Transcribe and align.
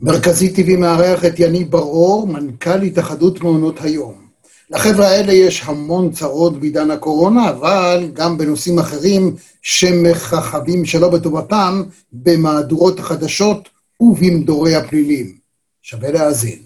מרכזי 0.00 0.52
טבעי 0.52 0.76
מארח 0.76 1.24
את 1.24 1.40
יניב 1.40 1.70
בר-אור, 1.70 2.26
מנכ"ל 2.26 2.82
התאחדות 2.82 3.40
מעונות 3.40 3.80
היום. 3.80 4.26
לחבר'ה 4.70 5.08
האלה 5.08 5.32
יש 5.32 5.62
המון 5.64 6.12
צרות 6.12 6.60
בעידן 6.60 6.90
הקורונה, 6.90 7.50
אבל 7.50 8.10
גם 8.12 8.38
בנושאים 8.38 8.78
אחרים 8.78 9.36
שמככבים 9.62 10.84
שלא 10.84 11.08
בטובתם 11.08 11.82
במהדורות 12.12 12.98
החדשות 12.98 13.68
ובמדורי 14.00 14.74
הפלילים. 14.74 15.36
שווה 15.82 16.10
להאזין. 16.10 16.58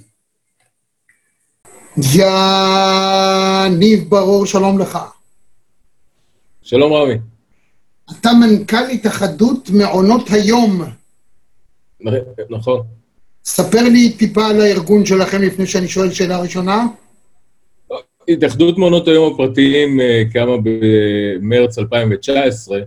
יניב 2.14 4.10
ברור, 4.10 4.46
שלום 4.46 4.78
לך. 4.78 4.98
שלום 6.62 6.92
רמי. 6.92 7.14
אתה 8.10 8.30
מנכ"ל 8.40 8.90
התאחדות 8.92 9.70
מעונות 9.70 10.30
היום. 10.30 10.82
נכון. 12.50 12.99
ספר 13.44 13.82
לי 13.82 14.12
טיפה 14.12 14.46
על 14.46 14.60
הארגון 14.60 15.06
שלכם 15.06 15.42
לפני 15.42 15.66
שאני 15.66 15.88
שואל 15.88 16.10
שאלה 16.10 16.40
ראשונה. 16.40 16.86
התאחדות 18.28 18.78
מעונות 18.78 19.08
היום 19.08 19.34
הפרטיים 19.34 20.00
אה, 20.00 20.22
קמה 20.32 20.56
במרץ 20.62 21.78
2019, 21.78 22.80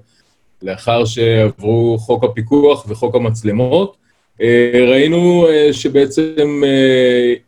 לאחר 0.61 1.05
שעברו 1.05 1.97
חוק 1.99 2.23
הפיקוח 2.23 2.85
וחוק 2.89 3.15
המצלמות. 3.15 3.97
אה, 4.41 4.71
ראינו 4.87 5.47
אה, 5.47 5.73
שבעצם 5.73 6.63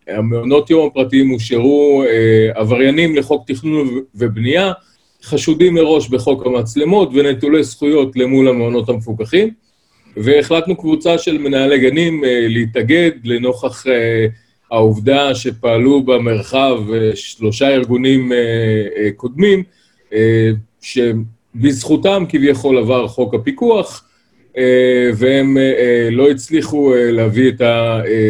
המעונות 0.07 0.69
יום 0.69 0.87
הפרטיים 0.87 1.29
הושארו 1.29 2.03
עבריינים 2.55 3.15
לחוק 3.15 3.43
תכנון 3.51 3.99
ובנייה, 4.15 4.71
חשודים 5.23 5.73
מראש 5.73 6.09
בחוק 6.09 6.45
המצלמות 6.45 7.09
ונטולי 7.13 7.63
זכויות 7.63 8.15
למול 8.15 8.47
המעונות 8.47 8.89
המפוקחים. 8.89 9.64
והחלטנו 10.17 10.75
קבוצה 10.75 11.17
של 11.17 11.37
מנהלי 11.37 11.79
גנים 11.79 12.23
להתאגד 12.27 13.11
לנוכח 13.23 13.85
העובדה 14.71 15.35
שפעלו 15.35 16.03
במרחב 16.03 16.79
שלושה 17.15 17.69
ארגונים 17.69 18.31
קודמים, 19.15 19.63
שבזכותם 20.81 22.23
כביכול 22.29 22.77
עבר 22.77 23.07
חוק 23.07 23.33
הפיקוח, 23.33 24.05
והם 25.15 25.57
לא 26.11 26.29
הצליחו 26.29 26.93
להביא 26.95 27.49
את 27.49 27.61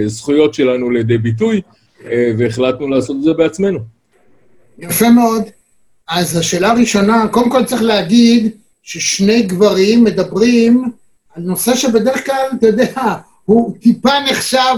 הזכויות 0.06 0.54
שלנו 0.54 0.90
לידי 0.90 1.18
ביטוי, 1.18 1.62
והחלטנו 2.38 2.88
לעשות 2.88 3.16
את 3.18 3.24
זה 3.24 3.34
בעצמנו. 3.34 3.80
יפה 4.80 5.10
מאוד. 5.10 5.44
אז 6.10 6.38
השאלה 6.38 6.72
הראשונה, 6.72 7.28
קודם 7.32 7.50
כל 7.50 7.64
צריך 7.64 7.82
להגיד 7.82 8.52
ששני 8.84 9.42
גברים 9.42 10.04
מדברים 10.04 10.84
נושא 11.38 11.76
שבדרך 11.76 12.26
כלל, 12.26 12.46
אתה 12.60 12.68
יודע, 12.68 13.16
הוא 13.46 13.78
טיפה 13.82 14.10
נחשב, 14.32 14.76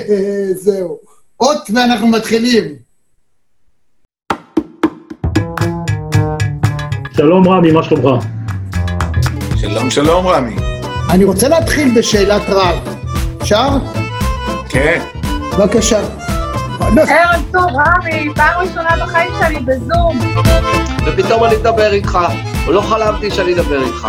זהו. 0.64 0.98
אות 1.40 1.70
ואנחנו 1.74 2.06
מתחילים. 2.06 2.64
שלום 7.16 7.48
רמי, 7.48 7.72
מה 7.72 7.82
שלומך? 7.82 8.24
שלום, 9.56 9.90
שלום 9.90 10.26
רמי. 10.26 10.56
אני 11.10 11.24
רוצה 11.24 11.48
להתחיל 11.48 11.98
בשאלת 11.98 12.42
רב. 12.48 12.96
אפשר? 13.42 13.68
כן. 14.68 15.02
בבקשה. 15.58 16.21
ערב 16.80 17.42
טוב, 17.52 17.64
רמי, 17.64 18.34
פעם 18.34 18.60
ראשונה 18.60 18.90
בחיים 19.02 19.32
שלי 19.40 19.60
בזום. 19.60 20.18
ופתאום 21.06 21.44
אני 21.44 21.56
אדבר 21.56 21.92
איתך, 21.92 22.18
לא 22.68 22.80
חלמתי 22.80 23.30
שאני 23.30 23.54
אדבר 23.54 23.82
איתך. 23.82 24.08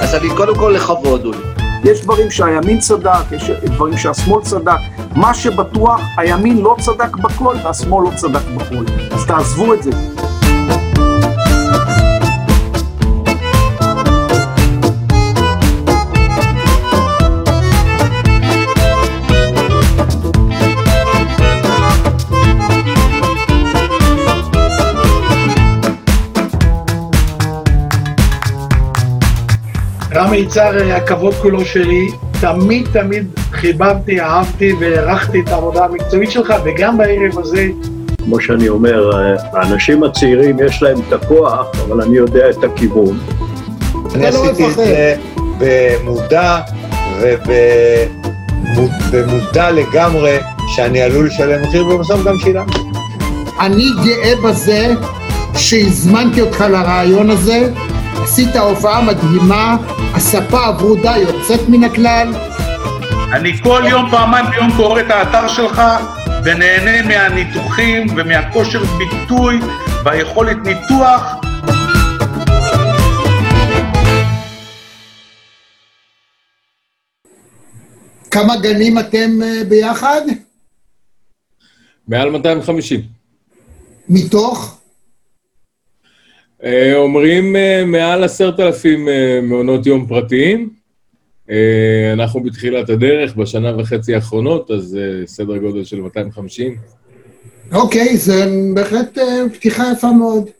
אז 0.00 0.14
אני 0.14 0.28
קודם 0.36 0.54
כל 0.54 0.72
לכבוד, 0.76 1.24
אולי. 1.24 1.38
יש 1.84 2.02
דברים 2.02 2.30
שהימין 2.30 2.78
צדק, 2.78 3.32
יש 3.32 3.50
דברים 3.50 3.98
שהשמאל 3.98 4.42
צדק. 4.42 4.78
מה 5.16 5.34
שבטוח, 5.34 6.00
הימין 6.16 6.58
לא 6.58 6.76
צדק 6.80 7.16
בכל 7.16 7.56
והשמאל 7.64 8.04
לא 8.04 8.10
צדק 8.16 8.44
בכל. 8.56 8.84
אז 9.10 9.26
תעזבו 9.26 9.74
את 9.74 9.82
זה. 9.82 9.90
רמי 30.22 30.36
יצהר, 30.36 30.92
הכבוד 30.92 31.34
כולו 31.34 31.64
שלי, 31.64 32.08
תמיד 32.40 32.88
תמיד 32.92 33.26
חיבבתי, 33.52 34.20
אהבתי 34.20 34.72
והערכתי 34.80 35.40
את 35.40 35.48
העבודה 35.48 35.84
המקצועית 35.84 36.30
שלך, 36.30 36.54
וגם 36.64 36.98
בערב 36.98 37.38
הזה, 37.38 37.68
כמו 38.24 38.40
שאני 38.40 38.68
אומר, 38.68 39.10
האנשים 39.52 40.02
הצעירים 40.02 40.56
יש 40.66 40.82
להם 40.82 40.96
את 41.08 41.12
הכוח, 41.12 41.66
אבל 41.88 42.02
אני 42.02 42.16
יודע 42.16 42.50
את 42.50 42.64
הכיוון. 42.64 43.18
אני 44.14 44.26
עשיתי 44.26 44.66
את 44.66 44.74
זה 44.74 45.16
במודע 45.58 46.60
ובמודע 49.12 49.70
לגמרי 49.70 50.38
שאני 50.68 51.02
עלול 51.02 51.26
לשלם 51.26 51.62
מחיר, 51.62 51.86
ובסוף 51.86 52.24
גם 52.24 52.38
שילמתי. 52.38 52.78
אני 53.60 53.86
גאה 54.04 54.34
בזה 54.44 54.94
שהזמנתי 55.56 56.40
אותך 56.40 56.64
לרעיון 56.70 57.30
הזה, 57.30 57.68
עשית 58.22 58.56
הופעה 58.56 59.02
מדהימה, 59.02 59.76
הספה 60.14 60.66
הוורודה 60.66 61.16
יוצאת 61.16 61.68
מן 61.68 61.84
הכלל. 61.84 62.32
אני 63.32 63.62
כל 63.62 63.82
יום, 63.90 64.10
פעמיים 64.10 64.46
ביום 64.50 64.70
קורא 64.76 65.00
את 65.00 65.10
האתר 65.10 65.48
שלך 65.48 65.82
ונהנה 66.44 67.08
מהניתוחים 67.08 68.06
ומהכושר 68.16 68.82
ביטוי 68.84 69.60
והיכולת 70.04 70.56
ניתוח. 70.64 71.34
כמה 78.30 78.56
גנים 78.56 78.98
אתם 78.98 79.30
uh, 79.40 79.64
ביחד? 79.68 80.20
מעל 82.08 82.30
250. 82.30 83.00
מתוך? 84.08 84.81
אה, 86.64 86.96
אומרים 86.96 87.56
אה, 87.56 87.84
מעל 87.86 88.24
עשרת 88.24 88.60
אלפים 88.60 89.08
אה, 89.08 89.40
מעונות 89.42 89.86
יום 89.86 90.06
פרטיים. 90.06 90.82
אנחנו 92.12 92.42
בתחילת 92.42 92.90
הדרך, 92.90 93.36
בשנה 93.36 93.76
וחצי 93.78 94.14
האחרונות, 94.14 94.70
אז 94.70 94.98
סדר 95.26 95.56
גודל 95.56 95.84
של 95.84 96.00
250. 96.00 96.76
אוקיי, 97.72 98.16
זה 98.16 98.46
בהחלט 98.74 99.18
פתיחה 99.52 99.84
יפה 99.92 100.12
מאוד. 100.12 100.50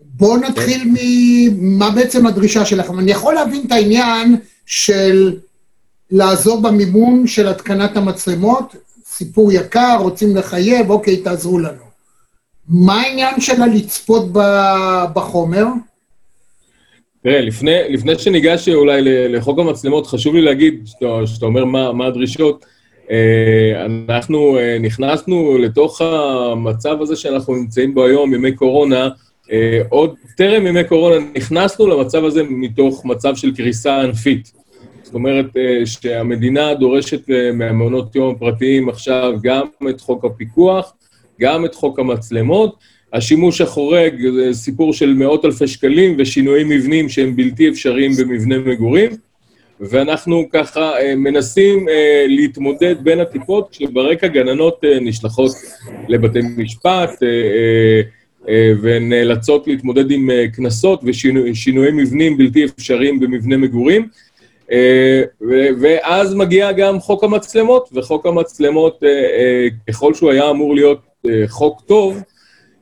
בואו 0.00 0.36
נתחיל 0.36 0.92
ממה 0.94 1.90
בעצם 1.90 2.26
הדרישה 2.26 2.64
שלכם. 2.64 2.98
אני 2.98 3.10
יכול 3.10 3.34
להבין 3.34 3.62
את 3.66 3.72
העניין 3.72 4.36
של 4.66 5.36
לעזור 6.10 6.62
במימון 6.62 7.26
של 7.26 7.48
התקנת 7.48 7.96
המצלמות, 7.96 8.76
סיפור 9.04 9.52
יקר, 9.52 9.96
רוצים 10.00 10.36
לחייב, 10.36 10.90
אוקיי, 10.90 11.16
תעזרו 11.16 11.58
לנו. 11.58 11.85
מה 12.68 13.00
העניין 13.00 13.40
שלה 13.40 13.66
לצפות 13.66 14.24
בחומר? 15.14 15.64
תראה, 17.22 17.40
לפני, 17.40 17.78
לפני 17.88 18.18
שניגש 18.18 18.68
אולי 18.68 19.00
לחוק 19.28 19.58
המצלמות, 19.58 20.06
חשוב 20.06 20.34
לי 20.34 20.42
להגיד, 20.42 20.82
שאתה, 20.86 21.26
שאתה 21.26 21.46
אומר 21.46 21.64
מה, 21.64 21.92
מה 21.92 22.06
הדרישות, 22.06 22.64
אה, 23.10 23.86
אנחנו 23.86 24.58
אה, 24.58 24.78
נכנסנו 24.80 25.58
לתוך 25.58 26.00
המצב 26.00 27.02
הזה 27.02 27.16
שאנחנו 27.16 27.54
נמצאים 27.54 27.94
בו 27.94 28.04
היום, 28.04 28.34
ימי 28.34 28.52
קורונה, 28.52 29.08
אה, 29.52 29.80
עוד 29.88 30.14
טרם 30.36 30.66
ימי 30.66 30.84
קורונה 30.84 31.16
נכנסנו 31.34 31.86
למצב 31.86 32.24
הזה 32.24 32.42
מתוך 32.42 33.04
מצב 33.04 33.36
של 33.36 33.54
קריסה 33.56 34.00
ענפית. 34.02 34.52
זאת 35.02 35.14
אומרת 35.14 35.46
שהמדינה 35.84 36.74
דורשת 36.74 37.20
מהמעונות 37.54 38.16
יום 38.16 38.34
הפרטיים 38.34 38.88
עכשיו 38.88 39.34
גם 39.42 39.66
את 39.90 40.00
חוק 40.00 40.24
הפיקוח, 40.24 40.92
גם 41.40 41.64
את 41.64 41.74
חוק 41.74 41.98
המצלמות. 41.98 42.76
השימוש 43.12 43.60
החורג 43.60 44.30
זה 44.34 44.54
סיפור 44.54 44.92
של 44.92 45.14
מאות 45.14 45.44
אלפי 45.44 45.68
שקלים 45.68 46.14
ושינויים 46.18 46.68
מבנים 46.68 47.08
שהם 47.08 47.36
בלתי 47.36 47.68
אפשריים 47.68 48.12
במבנה 48.18 48.58
מגורים, 48.58 49.10
ואנחנו 49.80 50.44
ככה 50.52 51.00
אה, 51.00 51.14
מנסים 51.16 51.88
אה, 51.88 52.24
להתמודד 52.28 52.94
בין 53.02 53.20
הטיפות, 53.20 53.68
כשברקע 53.70 54.26
גננות 54.26 54.84
אה, 54.84 55.00
נשלחות 55.00 55.52
לבתי 56.08 56.40
משפט 56.56 57.10
ונאלצות 58.82 59.66
להתמודד 59.66 60.10
עם 60.10 60.30
קנסות 60.52 61.00
ושינויי 61.04 61.90
מבנים 61.92 62.36
בלתי 62.36 62.64
אפשריים 62.64 63.20
במבנה 63.20 63.56
מגורים. 63.56 64.08
ואז 65.80 66.34
מגיע 66.34 66.72
גם 66.72 67.00
חוק 67.00 67.24
המצלמות, 67.24 67.88
וחוק 67.92 68.26
המצלמות, 68.26 69.02
ככל 69.88 70.14
שהוא 70.14 70.30
היה 70.30 70.50
אמור 70.50 70.74
להיות 70.74 70.98
חוק 71.48 71.80
טוב, 71.80 72.22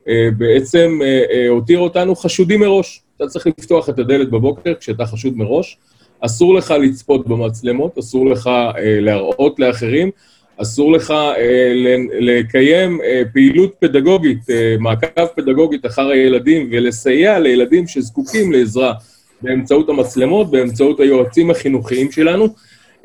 אה, 0.07 0.29
בעצם 0.37 0.99
אה, 1.03 1.47
הותיר 1.49 1.79
אותנו 1.79 2.15
חשודים 2.15 2.59
מראש. 2.59 3.01
אתה 3.17 3.27
צריך 3.27 3.47
לפתוח 3.47 3.89
את 3.89 3.99
הדלת 3.99 4.29
בבוקר 4.29 4.73
כשאתה 4.79 5.05
חשוד 5.05 5.37
מראש. 5.37 5.77
אסור 6.19 6.55
לך 6.55 6.71
לצפות 6.71 7.27
במצלמות, 7.27 7.97
אסור 7.97 8.25
לך 8.25 8.49
להראות 8.83 9.59
לאחרים, 9.59 10.11
אסור 10.57 10.91
לך 10.91 11.11
אה, 11.11 11.95
לקיים 12.19 13.01
אה, 13.01 13.21
פעילות 13.33 13.73
פדגוגית, 13.79 14.49
אה, 14.49 14.75
מעקב 14.79 15.25
פדגוגית 15.35 15.85
אחר 15.85 16.07
הילדים 16.07 16.69
ולסייע 16.71 17.39
לילדים 17.39 17.87
שזקוקים 17.87 18.51
לעזרה 18.51 18.93
באמצעות 19.41 19.89
המצלמות, 19.89 20.51
באמצעות 20.51 20.99
היועצים 20.99 21.51
החינוכיים 21.51 22.11
שלנו. 22.11 22.47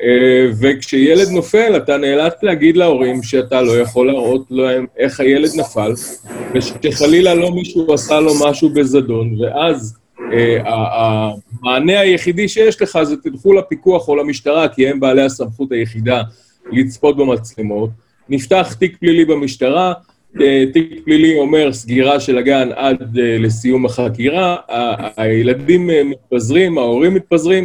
אה, 0.02 0.47
וכשילד 0.61 1.29
נופל, 1.29 1.76
אתה 1.76 1.97
נאלץ 1.97 2.32
להגיד 2.43 2.76
להורים 2.76 3.23
שאתה 3.23 3.62
לא 3.62 3.81
יכול 3.81 4.06
להראות 4.06 4.47
להם 4.50 4.87
איך 4.97 5.20
הילד 5.20 5.50
נפל, 5.56 5.93
ושחלילה 6.55 7.35
לא 7.35 7.50
מישהו 7.50 7.94
עשה 7.94 8.20
לו 8.20 8.32
משהו 8.49 8.69
בזדון, 8.69 9.41
ואז 9.41 9.99
אה, 10.32 10.58
המענה 10.64 12.00
היחידי 12.00 12.49
שיש 12.49 12.82
לך 12.82 12.99
זה 13.02 13.17
תלכו 13.17 13.52
לפיקוח 13.52 14.08
או 14.08 14.17
למשטרה, 14.17 14.69
כי 14.69 14.88
הם 14.88 15.00
בעלי 15.00 15.23
הסמכות 15.23 15.73
היחידה 15.73 16.23
לצפות 16.73 17.17
במצלמות. 17.17 17.91
נפתח 18.29 18.75
תיק 18.79 18.96
פלילי 18.96 19.25
במשטרה, 19.25 19.93
אה, 20.41 20.64
תיק 20.73 21.00
פלילי 21.05 21.38
אומר 21.38 21.73
סגירה 21.73 22.20
של 22.20 22.38
הגן 22.38 22.69
עד 22.76 23.08
לסיום 23.14 23.87
החקירה, 23.87 24.56
הילדים 25.17 25.91
מתפזרים, 26.05 26.79
ההורים 26.79 27.14
מתפזרים, 27.14 27.64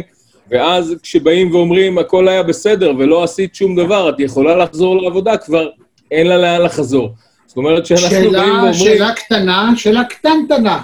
ואז 0.50 0.94
כשבאים 1.02 1.54
ואומרים 1.54 1.98
הכל 1.98 2.28
היה 2.28 2.42
בסדר 2.42 2.92
ולא 2.98 3.24
עשית 3.24 3.54
שום 3.54 3.76
דבר, 3.76 4.10
את 4.10 4.14
יכולה 4.20 4.56
לחזור 4.56 5.02
לעבודה, 5.02 5.36
כבר 5.36 5.68
אין 6.10 6.26
לה 6.26 6.36
לאן 6.36 6.62
לחזור. 6.62 7.14
זאת 7.46 7.56
אומרת 7.56 7.86
שאנחנו 7.86 8.08
באים 8.08 8.30
שאלה, 8.30 8.52
ואומרים... 8.52 8.74
שאלה 8.74 9.12
קטנה, 9.12 9.72
שאלה 9.76 10.04
קטנטנה. 10.04 10.80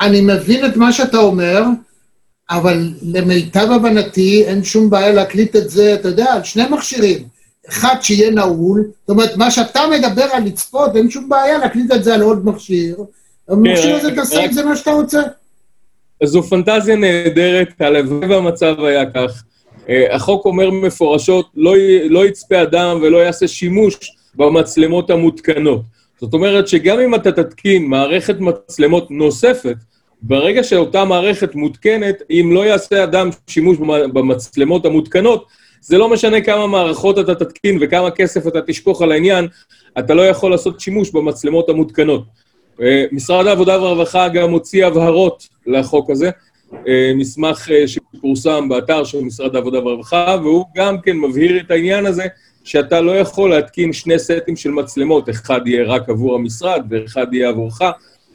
אני 0.00 0.20
מבין 0.20 0.66
את 0.66 0.76
מה 0.76 0.92
שאתה 0.92 1.18
אומר, 1.18 1.62
אבל 2.50 2.88
למיטב 3.02 3.70
הבנתי 3.70 4.44
אין 4.44 4.64
שום 4.64 4.90
בעיה 4.90 5.12
להקליט 5.12 5.56
את 5.56 5.70
זה, 5.70 5.94
אתה 5.94 6.08
יודע, 6.08 6.32
על 6.32 6.42
שני 6.42 6.62
מכשירים. 6.70 7.24
אחד 7.68 7.94
שיהיה 8.00 8.30
נעול, 8.30 8.84
זאת 9.00 9.10
אומרת, 9.10 9.36
מה 9.36 9.50
שאתה 9.50 9.80
מדבר 9.90 10.24
על 10.32 10.44
לצפות, 10.44 10.96
אין 10.96 11.10
שום 11.10 11.28
בעיה 11.28 11.58
להקליט 11.58 11.92
את 11.92 12.04
זה 12.04 12.14
על 12.14 12.22
עוד 12.22 12.46
מכשיר. 12.46 12.96
המכשיר 13.48 13.96
הזה 13.96 14.14
תעשה 14.14 14.44
עם 14.44 14.52
זה 14.52 14.64
מה 14.64 14.76
שאתה 14.76 14.90
רוצה. 14.90 15.22
זו 16.24 16.42
פנטזיה 16.42 16.96
נהדרת, 16.96 17.68
הלוואי 17.80 18.28
והמצב 18.28 18.74
היה 18.84 19.10
כך. 19.10 19.42
אה, 19.88 20.14
החוק 20.14 20.44
אומר 20.44 20.70
מפורשות, 20.70 21.46
לא, 21.56 21.76
י- 21.76 22.08
לא 22.08 22.26
יצפה 22.26 22.62
אדם 22.62 22.98
ולא 23.02 23.18
יעשה 23.18 23.48
שימוש 23.48 23.96
במצלמות 24.34 25.10
המותקנות. 25.10 25.80
זאת 26.20 26.34
אומרת 26.34 26.68
שגם 26.68 27.00
אם 27.00 27.14
אתה 27.14 27.32
תתקין 27.32 27.86
מערכת 27.86 28.36
מצלמות 28.40 29.10
נוספת, 29.10 29.76
ברגע 30.22 30.64
שאותה 30.64 31.04
מערכת 31.04 31.54
מותקנת, 31.54 32.16
אם 32.30 32.50
לא 32.54 32.66
יעשה 32.66 33.04
אדם 33.04 33.28
שימוש 33.46 33.78
במ- 33.78 34.12
במצלמות 34.12 34.86
המותקנות, 34.86 35.44
זה 35.80 35.98
לא 35.98 36.08
משנה 36.08 36.40
כמה 36.40 36.66
מערכות 36.66 37.18
אתה 37.18 37.34
תתקין 37.34 37.78
וכמה 37.80 38.10
כסף 38.10 38.46
אתה 38.46 38.58
תשפוך 38.66 39.02
על 39.02 39.12
העניין, 39.12 39.48
אתה 39.98 40.14
לא 40.14 40.22
יכול 40.22 40.50
לעשות 40.50 40.80
שימוש 40.80 41.10
במצלמות 41.10 41.68
המותקנות. 41.68 42.22
אה, 42.82 43.04
משרד 43.12 43.46
העבודה 43.46 43.82
והרווחה 43.82 44.28
גם 44.28 44.50
הוציא 44.50 44.86
הבהרות 44.86 45.48
לחוק 45.66 46.10
הזה, 46.10 46.30
אה, 46.88 47.12
מסמך 47.14 47.68
אה, 47.70 47.88
שפורסם 47.88 48.68
באתר 48.68 49.04
של 49.04 49.20
משרד 49.20 49.54
העבודה 49.56 49.84
והרווחה, 49.84 50.36
והוא 50.42 50.64
גם 50.76 51.00
כן 51.00 51.16
מבהיר 51.16 51.60
את 51.60 51.70
העניין 51.70 52.06
הזה 52.06 52.26
שאתה 52.64 53.00
לא 53.00 53.18
יכול 53.18 53.50
להתקין 53.50 53.92
שני 53.92 54.18
סטים 54.18 54.56
של 54.56 54.70
מצלמות, 54.70 55.30
אחד 55.30 55.60
יהיה 55.66 55.84
רק 55.84 56.08
עבור 56.08 56.34
המשרד 56.34 56.86
ואחד 56.90 57.34
יהיה 57.34 57.48
עבורך, 57.48 57.80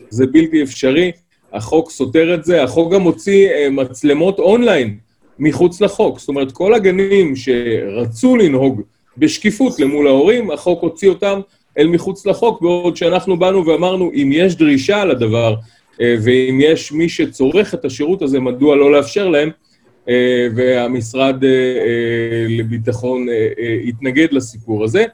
זה 0.09 0.27
בלתי 0.27 0.63
אפשרי, 0.63 1.11
החוק 1.53 1.91
סותר 1.91 2.33
את 2.33 2.45
זה, 2.45 2.63
החוק 2.63 2.93
גם 2.93 3.01
הוציא 3.01 3.49
מצלמות 3.71 4.39
אונליין 4.39 4.97
מחוץ 5.39 5.81
לחוק, 5.81 6.19
זאת 6.19 6.29
אומרת, 6.29 6.51
כל 6.51 6.73
הגנים 6.73 7.35
שרצו 7.35 8.35
לנהוג 8.35 8.81
בשקיפות 9.17 9.79
למול 9.79 10.07
ההורים, 10.07 10.51
החוק 10.51 10.81
הוציא 10.81 11.09
אותם 11.09 11.39
אל 11.77 11.87
מחוץ 11.87 12.25
לחוק, 12.25 12.61
בעוד 12.61 12.95
שאנחנו 12.95 13.39
באנו 13.39 13.65
ואמרנו, 13.65 14.11
אם 14.13 14.29
יש 14.33 14.55
דרישה 14.55 15.05
לדבר, 15.05 15.55
אה, 16.01 16.15
ואם 16.23 16.59
יש 16.61 16.91
מי 16.91 17.09
שצורך 17.09 17.73
את 17.73 17.85
השירות 17.85 18.21
הזה, 18.21 18.39
מדוע 18.39 18.75
לא 18.75 18.91
לאפשר 18.91 19.27
להם, 19.27 19.49
אה, 20.09 20.47
והמשרד 20.55 21.43
אה, 21.43 21.49
לביטחון 22.49 23.27
התנגד 23.87 24.27
לסיפור 24.31 24.83
הזה. 24.83 25.05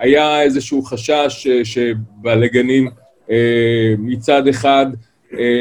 היה 0.00 0.42
איזשהו 0.42 0.82
חשש 0.82 1.48
שבעלי 1.64 2.48
גנים 2.48 2.88
מצד 3.98 4.48
אחד 4.48 4.86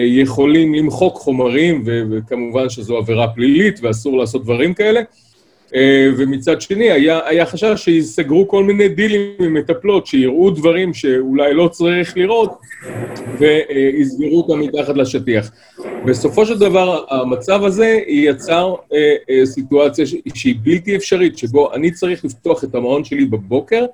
יכולים 0.06 0.74
למחוק 0.74 1.16
חומרים, 1.16 1.84
וכמובן 1.86 2.70
שזו 2.70 2.98
עבירה 2.98 3.28
פלילית 3.28 3.80
ואסור 3.82 4.18
לעשות 4.18 4.44
דברים 4.44 4.74
כאלה. 4.74 5.02
אה, 5.76 6.10
ומצד 6.18 6.62
שני, 6.62 6.92
היה, 6.92 7.20
היה 7.26 7.46
חשש 7.46 7.74
שיסגרו 7.76 8.48
כל 8.48 8.64
מיני 8.64 8.88
דילים 8.90 9.22
עם 9.40 9.54
מטפלות, 9.54 10.08
שיראו 10.08 10.50
דברים 10.50 10.94
שאולי 10.94 11.54
לא 11.54 11.68
צריך 11.68 12.18
לראות, 12.18 12.60
ויסגרו 13.40 14.42
אותם 14.42 14.60
מתחת 14.60 14.98
לשטיח. 14.98 15.52
בסופו 16.06 16.46
של 16.46 16.60
דבר, 16.60 17.04
המצב 17.10 17.64
הזה 17.64 18.00
יצר 18.08 18.76
אה, 18.94 19.16
אה, 19.30 19.46
סיטואציה 19.46 20.06
שהיא 20.34 20.56
בלתי 20.64 20.96
אפשרית, 20.96 21.38
שבו 21.38 21.74
אני 21.74 21.92
צריך 21.92 22.26
לפתוח 22.26 22.64
את 22.64 22.76
המעון 22.76 23.04
שלי 23.04 23.26
בבוקר, 23.26 23.86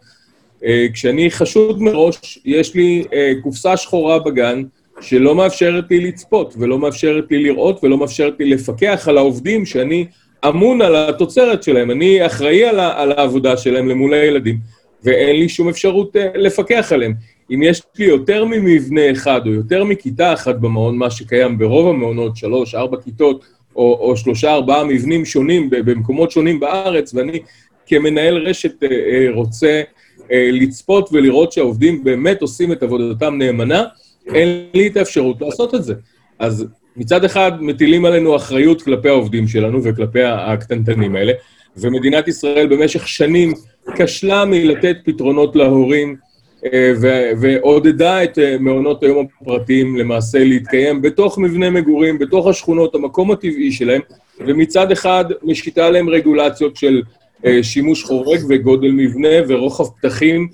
אה, 0.65 0.87
כשאני 0.93 1.31
חשוד 1.31 1.81
מראש, 1.81 2.39
יש 2.45 2.75
לי 2.75 3.03
אה, 3.13 3.33
קופסה 3.43 3.77
שחורה 3.77 4.19
בגן, 4.19 4.63
שלא 5.01 5.35
מאפשרת 5.35 5.91
לי 5.91 5.99
לצפות, 5.99 6.53
ולא 6.57 6.79
מאפשרת 6.79 7.31
לי 7.31 7.43
לראות, 7.43 7.83
ולא 7.83 7.97
מאפשרת 7.97 8.33
לי 8.39 8.49
לפקח 8.49 9.07
על 9.07 9.17
העובדים 9.17 9.65
שאני 9.65 10.05
אמון 10.49 10.81
על 10.81 10.95
התוצרת 10.95 11.63
שלהם. 11.63 11.91
אני 11.91 12.25
אחראי 12.25 12.65
על, 12.65 12.79
ה- 12.79 13.01
על 13.01 13.11
העבודה 13.11 13.57
שלהם 13.57 13.89
למול 13.89 14.13
הילדים, 14.13 14.57
ואין 15.03 15.35
לי 15.35 15.49
שום 15.49 15.69
אפשרות 15.69 16.15
אה, 16.15 16.27
לפקח 16.35 16.91
עליהם. 16.91 17.13
אם 17.53 17.63
יש 17.63 17.81
לי 17.97 18.05
יותר 18.05 18.45
ממבנה 18.45 19.11
אחד, 19.11 19.41
או 19.45 19.51
יותר 19.51 19.83
מכיתה 19.83 20.33
אחת 20.33 20.55
במעון, 20.55 20.97
מה 20.97 21.09
שקיים 21.11 21.57
ברוב 21.57 21.87
המעונות, 21.87 22.37
שלוש, 22.37 22.75
ארבע 22.75 22.97
כיתות, 23.01 23.45
או, 23.75 23.97
או 24.01 24.17
שלושה, 24.17 24.53
ארבעה 24.53 24.83
מבנים 24.83 25.25
שונים 25.25 25.69
במקומות 25.69 26.31
שונים 26.31 26.59
בארץ, 26.59 27.13
ואני 27.13 27.39
כמנהל 27.85 28.37
רשת 28.37 28.83
אה, 28.83 29.27
רוצה 29.33 29.81
אה, 30.31 30.49
לצפות 30.51 31.09
ולראות 31.13 31.51
שהעובדים 31.51 32.03
באמת 32.03 32.41
עושים 32.41 32.71
את 32.71 32.83
עבודתם 32.83 33.37
נאמנה, 33.37 33.83
אין 34.33 34.65
לי 34.73 34.87
את 34.87 34.97
האפשרות 34.97 35.41
לעשות 35.41 35.75
את 35.75 35.83
זה. 35.83 35.93
אז 36.39 36.65
מצד 36.97 37.23
אחד 37.25 37.51
מטילים 37.63 38.05
עלינו 38.05 38.35
אחריות 38.35 38.81
כלפי 38.81 39.09
העובדים 39.09 39.47
שלנו 39.47 39.83
וכלפי 39.83 40.23
הקטנטנים 40.23 41.15
האלה, 41.15 41.33
ומדינת 41.77 42.27
ישראל 42.27 42.67
במשך 42.67 43.07
שנים 43.07 43.53
כשלה 43.95 44.45
מלתת 44.45 44.97
פתרונות 45.05 45.55
להורים, 45.55 46.15
אה, 46.65 46.93
ועודדה 47.41 48.23
את 48.23 48.39
אה, 48.39 48.57
מעונות 48.59 49.03
היום 49.03 49.27
הפרטיים 49.41 49.97
למעשה 49.97 50.43
להתקיים 50.43 51.01
בתוך 51.01 51.37
מבנה 51.37 51.69
מגורים, 51.69 52.19
בתוך 52.19 52.47
השכונות, 52.47 52.95
המקום 52.95 53.31
הטבעי 53.31 53.71
שלהם, 53.71 54.01
ומצד 54.39 54.91
אחד 54.91 55.25
משקיטה 55.43 55.85
עליהם 55.85 56.09
רגולציות 56.09 56.75
של 56.75 57.01
אה, 57.45 57.63
שימוש 57.63 58.03
חורג 58.03 58.39
וגודל 58.49 58.91
מבנה 58.91 59.29
ורוחב 59.47 59.83
פתחים 59.99 60.47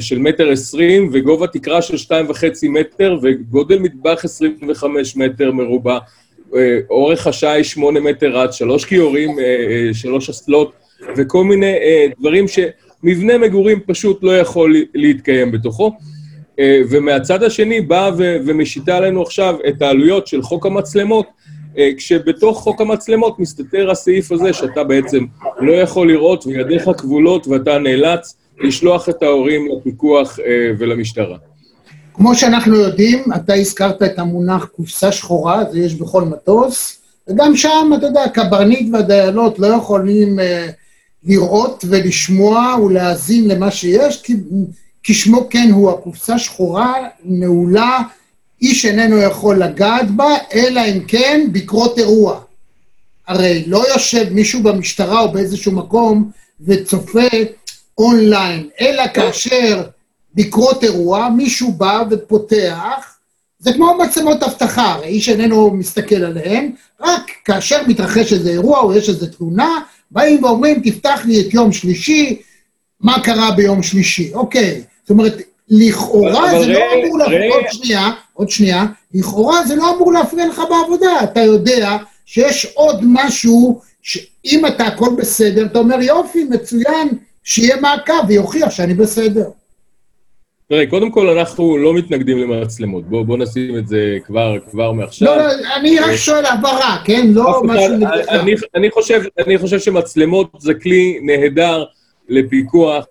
של 0.00 0.18
מטר 0.18 0.50
עשרים 0.50 1.10
וגובה 1.12 1.46
תקרה 1.46 1.82
של 1.82 1.96
שתיים 1.96 2.26
וחצי 2.30 2.68
מטר 2.68 3.18
וגודל 3.22 3.78
מטבח 3.78 4.20
עשרים 4.24 4.56
וחמש 4.68 5.16
מטר 5.16 5.52
מרובע. 5.52 5.98
אה, 6.56 6.78
אורך 6.90 7.26
השיש 7.26 7.70
שמונה 7.70 8.00
מטר 8.00 8.38
עד 8.38 8.52
שלוש 8.52 8.84
כיורים, 8.84 9.38
אה, 9.38 9.44
אה, 9.44 9.94
שלוש 9.94 10.30
אסלות 10.30 10.72
וכל 11.16 11.44
מיני 11.44 11.72
אה, 11.72 12.06
דברים 12.20 12.44
שמבנה 12.48 13.38
מגורים 13.38 13.80
פשוט 13.86 14.22
לא 14.22 14.38
יכול 14.38 14.76
להתקיים 14.94 15.52
בתוכו. 15.52 15.92
אה, 16.58 16.80
ומהצד 16.90 17.42
השני 17.42 17.80
באה 17.80 18.10
ומשיתה 18.18 18.96
עלינו 18.96 19.22
עכשיו 19.22 19.56
את 19.68 19.82
העלויות 19.82 20.26
של 20.26 20.42
חוק 20.42 20.66
המצלמות, 20.66 21.26
אה, 21.78 21.90
כשבתוך 21.96 22.58
חוק 22.58 22.80
המצלמות 22.80 23.38
מסתתר 23.38 23.90
הסעיף 23.90 24.32
הזה 24.32 24.52
שאתה 24.52 24.84
בעצם 24.84 25.24
לא 25.60 25.72
יכול 25.72 26.08
לראות 26.08 26.46
וידיך 26.46 26.90
כבולות 26.98 27.46
ואתה 27.46 27.78
נאלץ 27.78 28.36
לשלוח 28.60 29.08
את 29.08 29.22
ההורים 29.22 29.68
לפיקוח 29.78 30.38
אה, 30.38 30.70
ולמשטרה. 30.78 31.36
כמו 32.14 32.34
שאנחנו 32.34 32.76
יודעים, 32.76 33.24
אתה 33.36 33.54
הזכרת 33.54 34.02
את 34.02 34.18
המונח 34.18 34.64
קופסה 34.64 35.12
שחורה, 35.12 35.64
זה 35.72 35.78
יש 35.80 35.94
בכל 35.94 36.22
מטוס, 36.24 36.98
וגם 37.28 37.56
שם, 37.56 37.90
אתה 37.98 38.06
יודע, 38.06 38.22
הקברניט 38.22 38.88
והדיילות 38.92 39.58
לא 39.58 39.66
יכולים 39.66 40.40
אה, 40.40 40.68
לראות 41.24 41.84
ולשמוע 41.88 42.76
ולהאזין 42.84 43.48
למה 43.48 43.70
שיש, 43.70 44.22
כי, 44.22 44.34
כי 45.02 45.14
שמו 45.14 45.46
כן 45.50 45.68
הוא, 45.72 45.90
הקופסה 45.90 46.38
שחורה, 46.38 46.94
נעולה, 47.24 47.98
איש 48.62 48.86
איננו 48.86 49.16
יכול 49.16 49.62
לגעת 49.62 50.10
בה, 50.10 50.36
אלא 50.54 50.80
אם 50.80 51.00
כן 51.08 51.46
בקרות 51.52 51.98
אירוע. 51.98 52.40
הרי 53.28 53.64
לא 53.66 53.84
יושב 53.92 54.32
מישהו 54.32 54.62
במשטרה 54.62 55.20
או 55.20 55.32
באיזשהו 55.32 55.72
מקום 55.72 56.30
וצופה 56.60 57.28
אונליין, 57.98 58.68
אלא 58.80 59.02
כאשר 59.14 59.82
בקרות 60.34 60.84
אירוע, 60.84 61.28
מישהו 61.36 61.72
בא 61.72 62.02
ופותח, 62.10 63.16
זה 63.58 63.72
כמו 63.72 63.98
מצלמות 64.04 64.42
אבטחה, 64.42 64.92
הרי 64.92 65.06
איש 65.06 65.28
איננו 65.28 65.70
מסתכל 65.70 66.14
עליהן, 66.24 66.70
רק 67.00 67.30
כאשר 67.44 67.82
מתרחש 67.86 68.32
איזה 68.32 68.50
אירוע 68.50 68.78
או 68.80 68.94
יש 68.94 69.08
איזו 69.08 69.26
תלונה, 69.26 69.80
באים 70.10 70.44
ואומרים, 70.44 70.80
תפתח 70.84 71.20
לי 71.24 71.40
את 71.40 71.54
יום 71.54 71.72
שלישי, 71.72 72.42
מה 73.00 73.20
קרה 73.22 73.50
ביום 73.50 73.82
שלישי, 73.82 74.34
אוקיי. 74.34 74.82
זאת 75.02 75.10
אומרת, 75.10 75.36
לכאורה 75.68 76.50
אבל 76.50 76.60
זה 76.60 76.72
לא 76.72 76.78
ראי- 76.78 77.04
אמור 77.04 77.18
להפריע, 77.18 77.54
עוד 77.54 77.64
שנייה, 77.72 78.10
עוד 78.32 78.50
שנייה, 78.50 78.84
לכאורה 79.14 79.66
זה 79.66 79.76
לא 79.76 79.94
אמור 79.96 80.12
להפריע 80.12 80.46
לך 80.48 80.62
בעבודה, 80.70 81.24
אתה 81.24 81.40
יודע 81.40 81.96
שיש 82.26 82.66
עוד 82.74 83.00
משהו, 83.02 83.80
שאם 84.02 84.66
אתה 84.66 84.84
הכל 84.86 85.08
בסדר, 85.18 85.66
אתה 85.66 85.78
אומר 85.78 86.00
יופי, 86.00 86.44
מצוין, 86.44 87.08
שיהיה 87.44 87.76
מעקב 87.80 88.28
ויוכיח 88.28 88.70
שאני 88.70 88.94
בסדר. 88.94 89.48
תראה, 90.68 90.86
קודם 90.86 91.10
כל 91.10 91.28
אנחנו 91.28 91.78
לא 91.78 91.94
מתנגדים 91.94 92.38
למצלמות, 92.38 93.04
בוא, 93.08 93.22
בוא 93.22 93.36
נשים 93.36 93.78
את 93.78 93.88
זה 93.88 94.18
כבר, 94.26 94.56
כבר 94.70 94.92
מעכשיו. 94.92 95.28
לא, 95.28 95.36
לא, 95.36 95.52
אני 95.76 95.98
רק 95.98 96.16
שואל 96.16 96.46
הבהרה, 96.46 97.02
כן? 97.04 97.26
לא 97.30 97.62
משהו 97.64 97.96
נגדך. 97.96 98.28
אני, 98.28 98.54
אני, 98.74 98.90
חושב, 98.90 99.22
אני 99.46 99.58
חושב 99.58 99.78
שמצלמות 99.78 100.50
זה 100.58 100.74
כלי 100.74 101.18
נהדר 101.22 101.84
לפיקוח, 102.28 103.04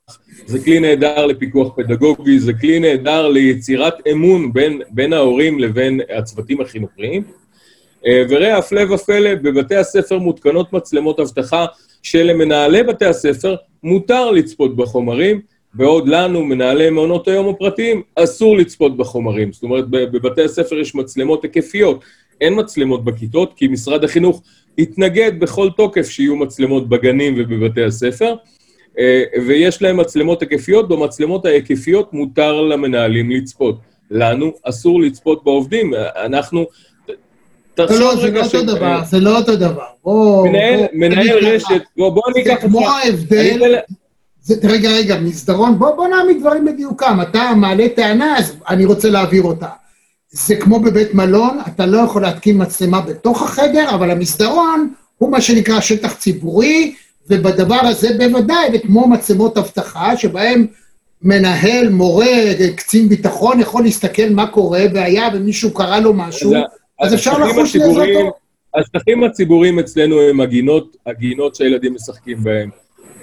זה 0.46 0.60
כלי 0.64 0.80
נהדר 0.80 1.26
לפיקוח 1.26 1.74
פדגוגי, 1.76 2.40
זה 2.40 2.54
כלי 2.54 2.80
נהדר 2.80 3.28
ליצירת 3.28 3.94
אמון 4.12 4.54
בין, 4.54 4.82
בין 4.90 5.14
ההורים 5.14 5.60
לבין 5.60 6.00
הצוותים 6.18 6.62
החינוכיים. 6.62 7.24
אה, 8.08 8.24
וראה, 8.30 8.58
הפלא 8.58 8.94
ופלא, 8.94 9.36
בבתי 9.36 9.76
הספר 9.76 10.18
מותקנות 10.18 10.74
מצלמות 10.74 11.20
אבטחה 11.20 11.66
שלמנהלי 12.04 12.84
בתי 12.84 13.06
הספר 13.06 13.56
מותר 13.84 14.32
לצפות 14.32 14.76
בחומרים, 14.76 15.42
בעוד 15.74 16.08
לנו, 16.08 16.44
מנהלי 16.44 16.90
מעונות 16.90 17.28
היום 17.28 17.50
הפרטיים, 17.50 18.02
אסור 18.16 18.58
לצפות 18.58 18.98
בחומרים. 18.98 19.52
זאת 19.52 19.64
אומרת, 19.64 19.90
בבתי 19.90 20.42
הספר 20.44 20.76
יש 20.80 20.96
מצלמות 20.96 21.44
היקפיות, 21.44 22.04
אין 22.42 22.60
מצלמות 22.60 23.04
בכיתות, 23.04 23.54
כי 23.56 23.68
משרד 23.68 24.04
החינוך 24.04 24.42
התנגד 24.78 25.40
בכל 25.40 25.70
תוקף 25.78 26.10
שיהיו 26.10 26.36
מצלמות 26.36 26.90
בגנים 26.90 27.36
ובבתי 27.38 27.84
הספר, 27.84 28.36
אה, 29.00 29.24
ויש 29.48 29.82
להם 29.82 29.98
מצלמות 29.98 30.42
היקפיות, 30.42 30.90
במצלמות 30.90 31.46
ההיקפיות 31.46 32.14
מותר 32.14 32.62
למנהלים 32.62 33.32
לצפות. 33.32 33.76
לנו 34.12 34.54
אסור 34.64 35.02
לצפות 35.02 35.44
בעובדים, 35.44 35.94
אנחנו... 36.16 36.66
לא, 37.78 37.86
תחשוב 37.86 38.00
לא, 38.02 38.16
זה 38.16 38.32
לא 38.32 38.44
ש- 38.44 38.56
אה, 38.56 38.60
אותו 38.60 38.76
דבר, 38.76 39.02
זה 39.10 39.20
לא 39.20 39.38
אותו 39.38 39.56
דבר. 39.56 39.86
בוא... 40.04 40.48
מנהל, 40.48 40.78
בוא, 40.80 40.88
מנהל 40.94 41.38
רשת, 41.46 41.82
בוא, 41.98 42.10
בוא 42.10 42.24
זה 42.34 42.40
ניקח 42.40 42.56
כמו 42.62 42.80
אותך. 42.80 42.90
אני 43.04 43.10
ההבדל, 43.10 43.76
זה, 44.42 44.56
רגע, 44.64 44.90
רגע, 44.90 45.18
מסדרון, 45.20 45.80
בוא, 45.80 45.96
בוא 45.96 46.08
נעמיד 46.08 46.40
דברים 46.40 46.66
בדיוקם. 46.66 47.20
אתה 47.22 47.52
מעלה 47.56 47.90
טענה, 47.96 48.38
אז 48.38 48.56
אני 48.70 48.86
רוצה 48.86 49.10
להעביר 49.10 49.44
אותה. 49.44 49.68
זה 50.32 50.56
כמו 50.56 50.80
בבית 50.80 51.14
מלון, 51.14 51.60
אתה 51.68 51.86
לא 51.86 51.98
יכול 51.98 52.22
להתקין 52.22 52.62
מצלמה 52.62 53.02
בתוך 53.02 53.42
החדר, 53.42 53.90
אבל 53.90 54.12
המסדרון 54.12 54.94
הוא 55.18 55.32
מה 55.32 55.42
שנקרא 55.42 55.80
שטח 55.82 56.14
ציבורי, 56.14 56.96
ובדבר 57.30 57.80
הזה 57.82 58.10
בוודאי, 58.18 58.70
וכמו 58.74 59.08
מצלמות 59.08 59.58
אבטחה, 59.58 60.18
שבהם 60.18 60.68
מנהל, 61.22 61.90
מורה, 61.90 62.28
קצין 62.76 63.10
ביטחון 63.10 63.60
יכול 63.60 63.84
להסתכל 63.84 64.30
מה 64.32 64.48
קורה, 64.48 64.84
והיה 64.94 65.30
ומישהו 65.34 65.74
קרא 65.74 66.00
לו 66.00 66.14
משהו, 66.14 66.54
אז 67.04 67.14
אפשר 67.14 67.38
לחוש 67.38 67.76
הציבוריים- 67.76 68.14
לעזרתו. 68.16 68.38
השטחים 68.76 69.24
הציבוריים 69.24 69.80
אצלנו 69.80 70.22
הם 70.22 70.42
הגינות, 70.42 70.96
הגינות 71.06 71.56
שהילדים 71.56 71.94
משחקים 71.94 72.38
בהן, 72.44 72.70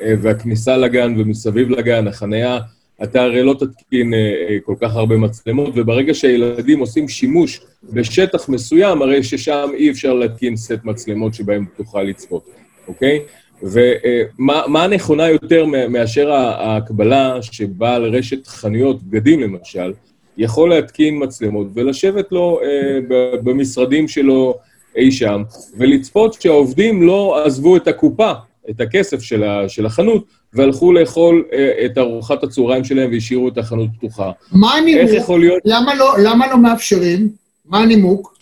אה, 0.02 0.14
והכניסה 0.22 0.76
לגן 0.76 1.14
ומסביב 1.18 1.70
לגן, 1.70 2.06
החנייה, 2.08 2.58
אתה 3.02 3.22
הרי 3.22 3.42
לא 3.42 3.54
תתקין 3.58 4.14
אה, 4.14 4.18
אה, 4.18 4.56
כל 4.64 4.74
כך 4.80 4.96
הרבה 4.96 5.16
מצלמות, 5.16 5.72
וברגע 5.76 6.14
שהילדים 6.14 6.78
עושים 6.78 7.08
שימוש 7.08 7.60
בשטח 7.92 8.48
מסוים, 8.48 9.02
הרי 9.02 9.22
ששם 9.22 9.70
אי 9.74 9.90
אפשר 9.90 10.14
להתקין 10.14 10.56
סט 10.56 10.78
מצלמות 10.84 11.34
שבהם 11.34 11.64
תוכל 11.76 12.02
לצפות, 12.02 12.46
אוקיי? 12.88 13.18
ומה 13.62 14.62
מה 14.68 14.86
נכונה 14.86 15.28
יותר 15.28 15.64
מאשר 15.88 16.30
ההקבלה 16.32 17.42
שבעל 17.42 18.04
רשת 18.04 18.46
חנויות, 18.46 19.02
בגדים 19.02 19.40
למשל, 19.40 19.92
יכול 20.40 20.70
להתקין 20.70 21.22
מצלמות 21.22 21.66
ולשבת 21.74 22.32
לו 22.32 22.60
אה, 22.62 22.98
במשרדים 23.44 24.08
שלו 24.08 24.54
אי 24.96 25.12
שם, 25.12 25.42
ולצפות 25.76 26.36
שהעובדים 26.40 27.02
לא 27.02 27.44
עזבו 27.44 27.76
את 27.76 27.88
הקופה, 27.88 28.32
את 28.70 28.80
הכסף 28.80 29.22
של, 29.22 29.44
ה, 29.44 29.68
של 29.68 29.86
החנות, 29.86 30.24
והלכו 30.52 30.92
לאכול 30.92 31.44
אה, 31.52 31.86
את 31.86 31.98
ארוחת 31.98 32.42
הצהריים 32.42 32.84
שלהם 32.84 33.10
והשאירו 33.12 33.48
את 33.48 33.58
החנות 33.58 33.88
פתוחה. 33.98 34.30
מה 34.52 34.68
איך 34.78 34.82
הנימוק? 34.82 35.10
יכול 35.16 35.40
להיות? 35.40 35.58
למה 35.64 35.94
לא, 35.94 36.14
למה 36.24 36.46
לא 36.50 36.58
מאפשרים? 36.58 37.28
מה 37.64 37.78
הנימוק? 37.78 38.34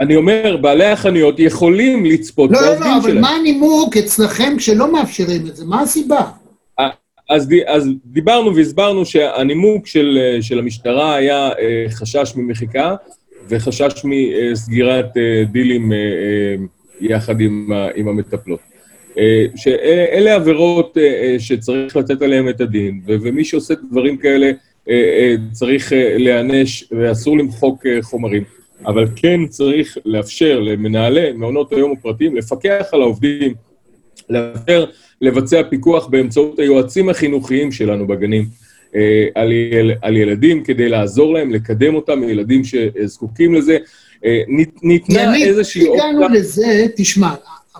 אני 0.00 0.16
אומר, 0.16 0.56
בעלי 0.60 0.86
החנויות 0.86 1.34
יכולים 1.38 2.04
לצפות 2.04 2.50
לא, 2.50 2.60
לא, 2.60 2.66
בעובדים 2.66 2.92
לא, 2.92 2.96
אבל 2.96 3.10
שלהם. 3.10 3.20
מה 3.20 3.30
הנימוק 3.30 3.96
אצלכם 3.96 4.54
כשלא 4.58 4.92
מאפשרים 4.92 5.46
את 5.46 5.56
זה? 5.56 5.64
מה 5.64 5.80
הסיבה? 5.80 6.30
אז, 7.30 7.48
אז 7.66 7.88
דיברנו 8.04 8.56
והסברנו 8.56 9.04
שהנימוק 9.06 9.86
של, 9.86 10.18
אה, 10.20 10.42
של 10.42 10.58
המשטרה 10.58 11.14
היה 11.14 11.48
אה, 11.48 11.84
חשש 11.90 12.32
ממחיקה 12.36 12.94
וחשש 13.48 14.04
מסגירת 14.04 15.16
אה, 15.16 15.44
דילים 15.52 15.92
יחד 17.00 17.40
עם, 17.40 17.72
עם 17.94 18.08
המטפלות. 18.08 18.60
שאלה 19.56 20.34
עבירות 20.34 20.96
שצריך 21.38 21.96
לתת 21.96 22.22
עליהן 22.22 22.48
את 22.48 22.60
הדין, 22.60 23.00
ומי 23.06 23.44
שעושה 23.44 23.74
דברים 23.90 24.16
כאלה 24.16 24.50
צריך 25.52 25.92
להיענש 25.96 26.84
ואסור 26.92 27.38
למחוק 27.38 27.86
חומרים. 28.02 28.44
אבל 28.86 29.06
כן 29.16 29.46
צריך 29.46 29.98
לאפשר 30.04 30.60
למנהלי 30.60 31.32
מעונות 31.32 31.72
היום 31.72 31.92
הפרטיים 31.92 32.36
לפקח 32.36 32.86
על 32.92 33.00
העובדים, 33.00 33.54
לאפשר 34.30 34.84
לבצע 35.20 35.62
פיקוח 35.70 36.06
באמצעות 36.06 36.58
היועצים 36.58 37.08
החינוכיים 37.08 37.72
שלנו 37.72 38.06
בגנים 38.06 38.44
אה, 38.96 39.26
על, 39.34 39.52
יל, 39.52 39.92
על 40.02 40.16
ילדים 40.16 40.64
כדי 40.64 40.88
לעזור 40.88 41.32
להם, 41.34 41.50
לקדם 41.50 41.94
אותם, 41.94 42.22
ילדים 42.28 42.62
שזקוקים 42.64 43.54
לזה. 43.54 43.78
אה, 44.24 44.40
נית- 44.48 44.82
ניתנה 44.82 45.22
יניב, 45.22 45.48
איזושהי 45.48 45.88
הגענו 45.94 46.28
לזה, 46.28 46.86
תשמע, 46.96 47.34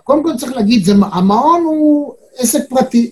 קודם 0.05 0.23
כל 0.23 0.31
צריך 0.39 0.53
להגיד, 0.53 0.85
זה, 0.85 0.93
המעון 1.13 1.63
הוא 1.65 2.15
עסק 2.39 2.61
פרטי. 2.69 3.11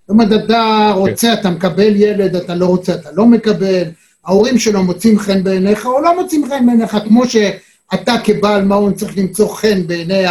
זאת 0.00 0.10
אומרת, 0.10 0.44
אתה 0.44 0.92
רוצה, 0.96 1.32
אתה 1.32 1.50
מקבל 1.50 1.96
ילד, 1.96 2.36
אתה 2.36 2.54
לא 2.54 2.66
רוצה, 2.66 2.94
אתה 2.94 3.08
לא 3.12 3.26
מקבל, 3.26 3.82
ההורים 4.26 4.58
שלו 4.58 4.82
מוצאים 4.84 5.18
חן 5.18 5.42
בעיניך 5.44 5.86
או 5.86 6.00
לא 6.00 6.22
מוצאים 6.22 6.48
חן 6.48 6.66
בעיניך, 6.66 6.96
כמו 7.08 7.22
שאתה 7.28 8.14
כבעל 8.24 8.64
מעון 8.64 8.94
צריך 8.94 9.18
למצוא 9.18 9.48
חן 9.48 9.86
בעיני 9.86 10.24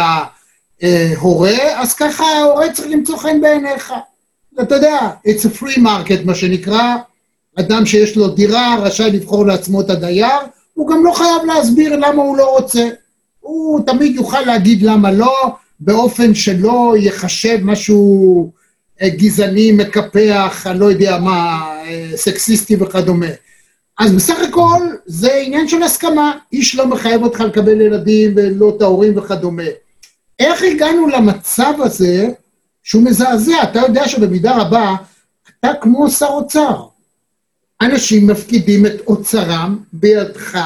ההורה, 0.82 1.80
אז 1.80 1.94
ככה 1.94 2.24
ההורה 2.24 2.72
צריך 2.72 2.88
למצוא 2.88 3.16
חן 3.16 3.40
בעיניך. 3.40 3.92
אתה 4.60 4.74
יודע, 4.74 5.10
it's 5.26 5.42
a 5.42 5.62
free 5.62 5.78
market, 5.78 6.24
מה 6.24 6.34
שנקרא, 6.34 6.96
אדם 7.58 7.86
שיש 7.86 8.16
לו 8.16 8.28
דירה 8.28 8.76
רשאי 8.80 9.10
לבחור 9.10 9.46
לעצמו 9.46 9.80
את 9.80 9.90
הדייר, 9.90 10.38
הוא 10.74 10.88
גם 10.88 11.04
לא 11.04 11.12
חייב 11.12 11.44
להסביר 11.46 11.96
למה 11.96 12.22
הוא 12.22 12.36
לא 12.36 12.56
רוצה. 12.56 12.88
הוא 13.40 13.80
תמיד 13.86 14.16
יוכל 14.16 14.40
להגיד 14.40 14.82
למה 14.82 15.12
לא, 15.12 15.54
באופן 15.80 16.34
שלא 16.34 16.94
ייחשב 16.98 17.58
משהו 17.62 18.52
אה, 19.02 19.08
גזעני, 19.08 19.72
מקפח, 19.72 20.66
אני 20.66 20.80
לא 20.80 20.84
יודע 20.84 21.18
מה, 21.18 21.60
אה, 21.86 22.10
סקסיסטי 22.16 22.76
וכדומה. 22.80 23.26
אז 23.98 24.12
בסך 24.12 24.38
הכל 24.48 24.80
זה 25.06 25.34
עניין 25.34 25.68
של 25.68 25.82
הסכמה, 25.82 26.38
איש 26.52 26.76
לא 26.76 26.86
מחייב 26.86 27.22
אותך 27.22 27.40
לקבל 27.40 27.80
ילדים 27.80 28.32
ולא 28.36 28.72
את 28.76 28.82
ההורים 28.82 29.18
וכדומה. 29.18 29.62
איך 30.38 30.62
הגענו 30.62 31.08
למצב 31.08 31.72
הזה 31.78 32.28
שהוא 32.82 33.04
מזעזע? 33.04 33.62
אתה 33.62 33.78
יודע 33.78 34.08
שבמידה 34.08 34.56
רבה 34.56 34.94
אתה 35.60 35.70
כמו 35.80 36.10
שר 36.10 36.26
אוצר. 36.26 36.82
אנשים 37.82 38.26
מפקידים 38.26 38.86
את 38.86 39.00
אוצרם 39.06 39.78
בידך 39.92 40.58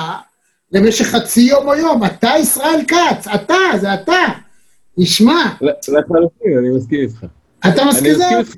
למשך 0.72 1.04
חצי 1.04 1.40
יום 1.40 1.68
או 1.68 1.74
יום. 1.74 2.04
אתה 2.04 2.30
ישראל 2.40 2.80
כץ, 2.88 3.28
אתה, 3.34 3.54
זה 3.80 3.94
אתה. 3.94 4.24
נשמע, 4.98 5.42
לחלוטין, 5.88 6.58
אני 6.58 6.68
מסכים 6.76 7.00
איתך. 7.00 7.24
אתה 7.68 7.84
מסכים? 7.84 8.12
איתך. 8.38 8.54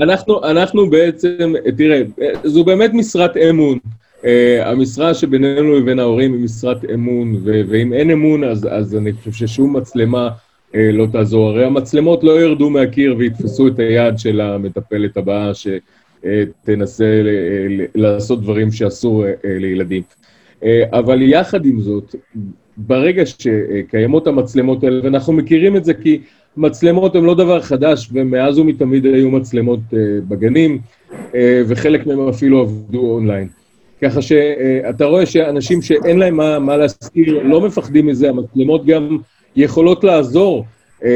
אנחנו, 0.00 0.44
אנחנו 0.44 0.90
בעצם, 0.90 1.52
תראה, 1.76 2.02
זו 2.44 2.64
באמת 2.64 2.90
משרת 2.94 3.36
אמון. 3.36 3.78
Uh, 4.20 4.26
המשרה 4.64 5.14
שבינינו 5.14 5.78
לבין 5.78 5.98
ההורים 5.98 6.32
היא 6.32 6.40
משרת 6.40 6.84
אמון, 6.94 7.34
ו- 7.34 7.60
ואם 7.68 7.92
אין 7.92 8.10
אמון, 8.10 8.44
אז, 8.44 8.68
אז 8.70 8.96
אני 8.96 9.12
חושב 9.12 9.32
ששום 9.32 9.76
מצלמה 9.76 10.28
uh, 10.72 10.76
לא 10.92 11.06
תעזור. 11.12 11.48
הרי 11.48 11.64
המצלמות 11.64 12.24
לא 12.24 12.40
ירדו 12.42 12.70
מהקיר 12.70 13.14
ויתפסו 13.18 13.68
את 13.68 13.78
היד 13.78 14.18
של 14.18 14.40
המטפלת 14.40 15.16
הבאה 15.16 15.52
שתנסה 15.54 17.22
ל- 17.24 17.80
ל- 17.80 17.86
לעשות 17.94 18.42
דברים 18.42 18.72
שאסור 18.72 19.24
uh, 19.24 19.28
לילדים. 19.44 20.02
Uh, 20.60 20.64
אבל 20.92 21.22
יחד 21.22 21.66
עם 21.66 21.80
זאת, 21.80 22.14
ברגע 22.76 23.22
שקיימות 23.26 24.26
המצלמות 24.26 24.84
האלה, 24.84 25.00
ואנחנו 25.04 25.32
מכירים 25.32 25.76
את 25.76 25.84
זה 25.84 25.94
כי 25.94 26.20
מצלמות 26.56 27.16
הן 27.16 27.24
לא 27.24 27.34
דבר 27.34 27.60
חדש, 27.60 28.10
ומאז 28.12 28.58
ומתמיד 28.58 29.06
היו 29.06 29.30
מצלמות 29.30 29.80
uh, 29.90 29.94
בגנים, 30.28 30.78
uh, 31.12 31.34
וחלק 31.66 32.06
מהם 32.06 32.28
אפילו 32.28 32.60
עבדו 32.60 33.14
אונליין. 33.14 33.59
ככה 34.04 34.22
שאתה 34.22 35.04
רואה 35.04 35.26
שאנשים 35.26 35.82
שאין 35.82 36.18
להם 36.18 36.36
מה, 36.36 36.58
מה 36.58 36.76
להזכיר 36.76 37.42
לא 37.42 37.60
מפחדים 37.60 38.06
מזה, 38.06 38.28
המצלמות 38.28 38.86
גם 38.86 39.18
יכולות 39.56 40.04
לעזור 40.04 40.64
אה, 41.04 41.10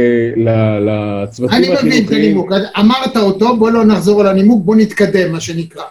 לצוותים 0.81 1.57
אני 1.57 1.67
מבין 1.69 1.77
את 1.77 1.79
החינוכיים. 1.89 2.23
הנימוק, 2.23 2.51
אמרת 2.79 3.17
אותו, 3.17 3.57
בוא 3.57 3.71
לא 3.71 3.85
נחזור 3.85 4.21
על 4.21 4.27
הנימוק, 4.27 4.65
בוא 4.65 4.77
נתקדם, 4.77 5.33
מה 5.33 5.41
שנקרא. 5.41 5.83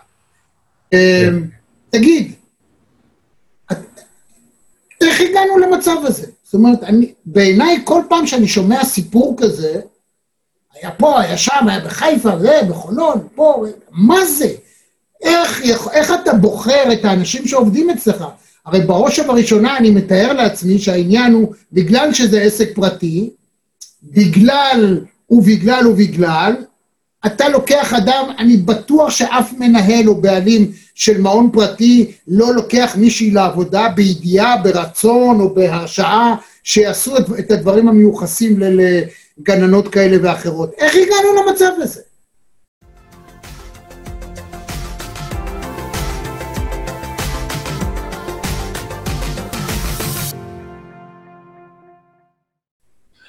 אמ, 0.94 0.98
תגיד, 1.90 2.32
את- 3.72 3.78
איך 5.02 5.22
הגענו 5.22 5.58
למצב 5.58 5.96
הזה? 6.04 6.28
זאת 6.44 6.54
אומרת, 6.54 6.84
אני- 6.84 7.14
בעיניי 7.26 7.82
כל 7.84 8.02
פעם 8.10 8.28
שאני 8.28 8.48
שומע 8.48 8.84
סיפור 8.84 9.36
כזה, 9.38 9.82
היה 10.82 10.92
פה, 10.92 11.22
היה 11.22 11.38
שם, 11.38 11.68
היה 11.68 11.80
בחיפה, 11.80 12.40
זה, 12.40 12.60
בחולון, 12.70 13.28
פה, 13.36 13.66
מה 13.92 14.26
זה? 14.26 14.48
איך, 15.24 15.62
איך 15.92 16.14
אתה 16.24 16.34
בוחר 16.34 16.94
את 16.94 17.06
האנשים 17.06 17.48
שעובדים 17.48 17.90
אצלך? 17.90 18.26
הרי 18.66 18.82
בראש 18.82 19.20
ובראשונה 19.20 19.78
אני 19.78 19.92
מתאר 19.92 20.34
לעצמי 20.34 20.80
שהעניין 20.80 21.34
הוא, 21.34 21.54
בגלל 21.74 22.14
שזה 22.14 22.42
עסק 22.42 22.76
פרטי, 22.76 23.30
בגלל 24.04 25.00
ובגלל 25.30 25.88
ובגלל, 25.88 26.54
אתה 27.26 27.50
לוקח 27.50 27.94
אדם, 27.94 28.26
אני 28.40 28.58
בטוח 28.58 29.10
שאף 29.10 29.54
מנהל 29.60 30.10
או 30.10 30.16
בעלים 30.16 30.72
של 30.96 31.22
מעון 31.22 31.50
פרטי 31.54 32.12
לא 32.28 32.54
לוקח 32.54 32.96
מישהי 32.98 33.32
לעבודה 33.32 33.90
בידיעה, 33.96 34.58
ברצון 34.58 35.40
או 35.40 35.54
בהרשאה, 35.54 36.36
שיעשו 36.64 37.18
את, 37.18 37.26
את 37.40 37.52
הדברים 37.52 37.88
המיוחסים 37.88 38.60
לגננות 38.60 39.88
כאלה 39.88 40.18
ואחרות. 40.22 40.72
איך 40.78 40.96
הגענו 40.96 41.48
למצב 41.48 41.72
הזה? 41.78 42.02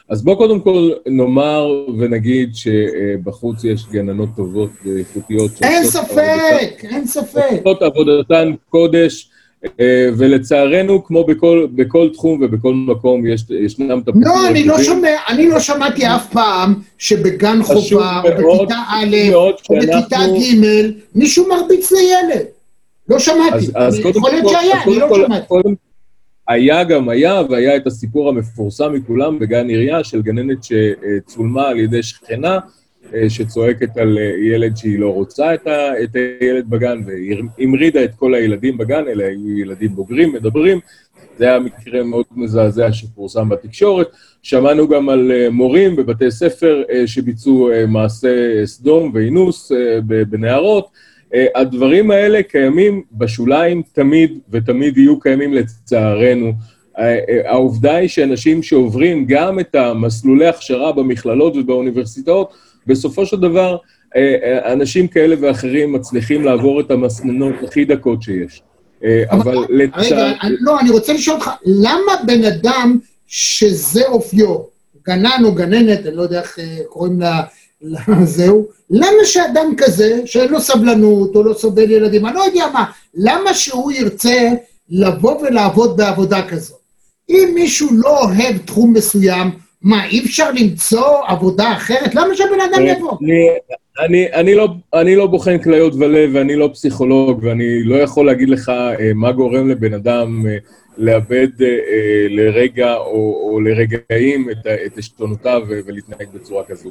אז 0.09 0.23
בוא 0.23 0.37
קודם 0.37 0.61
כל 0.61 0.91
נאמר 1.07 1.85
ונגיד 1.99 2.51
שבחוץ 2.55 3.65
יש 3.65 3.87
גננות 3.91 4.29
טובות 4.37 4.71
ואיכותיות. 4.85 5.51
אין 5.63 5.85
ספק, 5.85 6.85
אין 6.85 7.07
ספק. 7.07 7.61
עושות 7.65 7.83
עבודתן 7.83 8.53
קודש, 8.71 9.31
אה, 9.81 10.09
ולצערנו, 10.17 11.05
כמו 11.05 11.25
בכל, 11.25 11.67
בכל 11.75 12.09
תחום 12.13 12.43
ובכל 12.43 12.75
מקום, 12.75 13.27
יש, 13.27 13.45
ישנם 13.51 14.01
תפוחים. 14.01 14.23
לא, 14.23 14.49
אני 14.49 14.65
לא. 14.65 14.83
שומע, 14.83 15.17
אני 15.29 15.49
לא 15.49 15.61
שמעתי 15.61 16.07
אף 16.07 16.33
פעם 16.33 16.75
שבגן 16.99 17.63
חובה, 17.63 18.23
או 18.25 18.59
בכיתה 18.59 18.79
א', 18.89 19.17
או 19.35 19.53
בכיתה 19.71 20.17
ג', 20.17 20.91
מישהו 21.15 21.49
מרביץ 21.49 21.93
לילד. 21.93 22.45
לא 23.09 23.19
שמעתי. 23.19 23.57
אז, 23.57 23.73
אז 23.75 23.99
יכול 23.99 24.31
להיות 24.31 24.49
שהיה, 24.49 24.83
אני 24.83 24.99
לא 24.99 25.09
שמעתי. 25.15 25.55
היה 26.49 26.85
גם 26.85 27.09
היה, 27.09 27.43
והיה 27.51 27.77
את 27.77 27.87
הסיפור 27.87 28.29
המפורסם 28.29 28.93
מכולם 28.93 29.39
בגן 29.39 29.69
עירייה 29.69 30.05
של 30.05 30.23
גננת 30.23 30.59
שצולמה 30.65 31.69
על 31.69 31.79
ידי 31.79 32.03
שכנה, 32.03 32.59
אה, 33.15 33.31
שצועקת 33.31 33.97
על 33.97 34.19
אה, 34.19 34.35
ילד 34.55 34.77
שהיא 34.77 34.99
לא 34.99 35.13
רוצה 35.13 35.55
את, 35.55 35.67
ה, 35.67 36.03
את 36.03 36.17
הילד 36.41 36.71
בגן, 36.71 37.03
והמרידה 37.07 38.05
את 38.05 38.15
כל 38.15 38.35
הילדים 38.35 38.79
בגן, 38.79 39.05
אלה 39.09 39.25
היו 39.25 39.59
ילדים 39.59 39.95
בוגרים, 39.95 40.33
מדברים. 40.33 40.81
זה 41.39 41.45
היה 41.45 41.59
מקרה 41.59 42.03
מאוד 42.03 42.25
מזעזע 42.37 42.93
שפורסם 42.93 43.49
בתקשורת. 43.49 44.09
שמענו 44.43 44.89
גם 44.89 45.09
על 45.09 45.33
אה, 45.33 45.51
מורים 45.51 45.97
בבתי 45.97 46.31
ספר 46.31 46.83
שביצעו 47.07 47.71
מעשה 47.89 48.67
סדום 48.67 49.11
ואינוס 49.15 49.73
בנערות. 50.31 50.89
אה, 51.35 51.47
הדברים 51.55 52.11
האלה 52.11 52.43
קיימים 52.43 53.03
בשוליים 53.13 53.83
תמיד, 53.93 54.39
ותמיד 54.51 54.99
יהיו 54.99 55.21
קיימים 55.21 55.55
לצערנו. 55.55 56.53
אה, 56.99 57.19
אה, 57.29 57.51
העובדה 57.51 57.97
היא 57.97 58.09
שאנשים 58.09 58.63
שעוברים 58.63 59.25
גם 59.29 59.61
את 59.61 59.75
המסלולי 59.75 60.47
הכשרה 60.47 60.93
במכללות 60.93 61.57
ובאוניברסיטאות, 61.57 62.55
בסופו 62.87 63.27
של 63.27 63.37
דבר, 63.41 63.77
אנשים 64.73 65.09
כאלה 65.09 65.37
ואחרים 65.41 65.93
מצליחים 65.93 66.45
לעבור 66.45 66.81
את 66.81 66.91
המסננות 66.91 67.55
הכי 67.69 67.85
דקות 67.85 68.23
שיש. 68.23 68.63
אבל 69.31 69.57
רגע, 69.59 69.67
לצער... 69.71 70.33
אני- 70.43 70.57
לא, 70.61 70.81
אני 70.81 70.91
רוצה 70.91 71.13
לשאול 71.13 71.37
אותך, 71.37 71.51
למה 71.67 72.13
בן 72.27 72.45
אדם 72.45 72.99
שזה 73.27 74.07
אופיו, 74.07 74.57
גנן 75.07 75.43
או 75.45 75.55
גננת, 75.55 76.07
אני 76.07 76.17
לא 76.17 76.23
יודע 76.23 76.41
איך 76.41 76.59
קוראים 76.89 77.21
לה, 77.21 77.43
לזהו, 78.23 78.67
למה 78.91 79.25
שאדם 79.25 79.75
כזה, 79.77 80.21
שאין 80.25 80.51
לו 80.51 80.61
סבלנות 80.61 81.37
או 81.37 81.43
לא 81.43 81.55
סובל 81.55 81.91
ילדים, 81.91 82.27
אני 82.27 82.35
לא 82.35 82.41
יודע 82.41 82.67
מה, 82.73 82.85
למה 83.15 83.55
שהוא 83.55 83.93
ירצה 83.93 84.51
לבוא 84.91 85.43
ולעבוד 85.43 85.97
בעבודה 85.97 86.49
כזאת? 86.49 86.79
אם 87.29 87.51
מישהו 87.55 87.89
לא 87.93 88.25
אוהב 88.25 88.59
תחום 88.65 88.93
מסוים, 88.93 89.51
מה, 89.83 90.07
אי 90.07 90.21
אפשר 90.25 90.51
למצוא 90.51 91.07
עבודה 91.27 91.73
אחרת? 91.73 92.15
למה 92.15 92.35
שהבן 92.37 92.61
אדם 92.73 92.87
יבוא? 92.87 93.17
אני, 94.01 94.33
אני, 94.33 94.55
לא, 94.55 94.69
אני 94.95 95.17
לא 95.17 95.27
בוחן 95.27 95.59
כליות 95.59 95.95
ולב 95.95 96.31
ואני 96.35 96.57
לא 96.57 96.71
פסיכולוג 96.73 97.41
ואני 97.43 97.85
לא 97.85 97.97
יכול 97.97 98.27
להגיד 98.27 98.49
לך 98.49 98.69
אה, 98.69 99.13
מה 99.15 99.33
גורם 99.33 99.71
לבן 99.71 99.95
אדם 99.95 100.47
אה, 100.47 100.57
לאבד 100.99 101.49
אה, 101.63 101.67
אה, 101.67 102.27
לרגע 102.29 102.95
או, 102.95 103.51
או 103.51 103.61
לרגעים 103.61 104.51
את, 104.51 104.67
את 104.87 104.99
עשתונותיו 104.99 105.63
ו- 105.69 105.81
ולהתנהג 105.87 106.29
בצורה 106.35 106.65
כזו. 106.65 106.91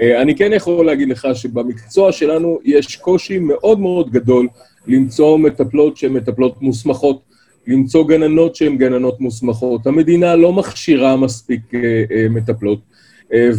אה, 0.00 0.22
אני 0.22 0.36
כן 0.36 0.52
יכול 0.52 0.86
להגיד 0.86 1.08
לך 1.08 1.28
שבמקצוע 1.34 2.12
שלנו 2.12 2.58
יש 2.64 2.96
קושי 2.96 3.38
מאוד 3.38 3.80
מאוד 3.80 4.10
גדול 4.10 4.48
למצוא 4.86 5.38
מטפלות 5.38 5.96
שהן 5.96 6.12
מטפלות 6.12 6.62
מוסמכות, 6.62 7.22
למצוא 7.66 8.08
גננות 8.08 8.56
שהן 8.56 8.76
גננות 8.76 9.20
מוסמכות. 9.20 9.86
המדינה 9.86 10.36
לא 10.36 10.52
מכשירה 10.52 11.16
מספיק 11.16 11.74
אה, 11.74 12.04
אה, 12.10 12.26
מטפלות. 12.30 12.78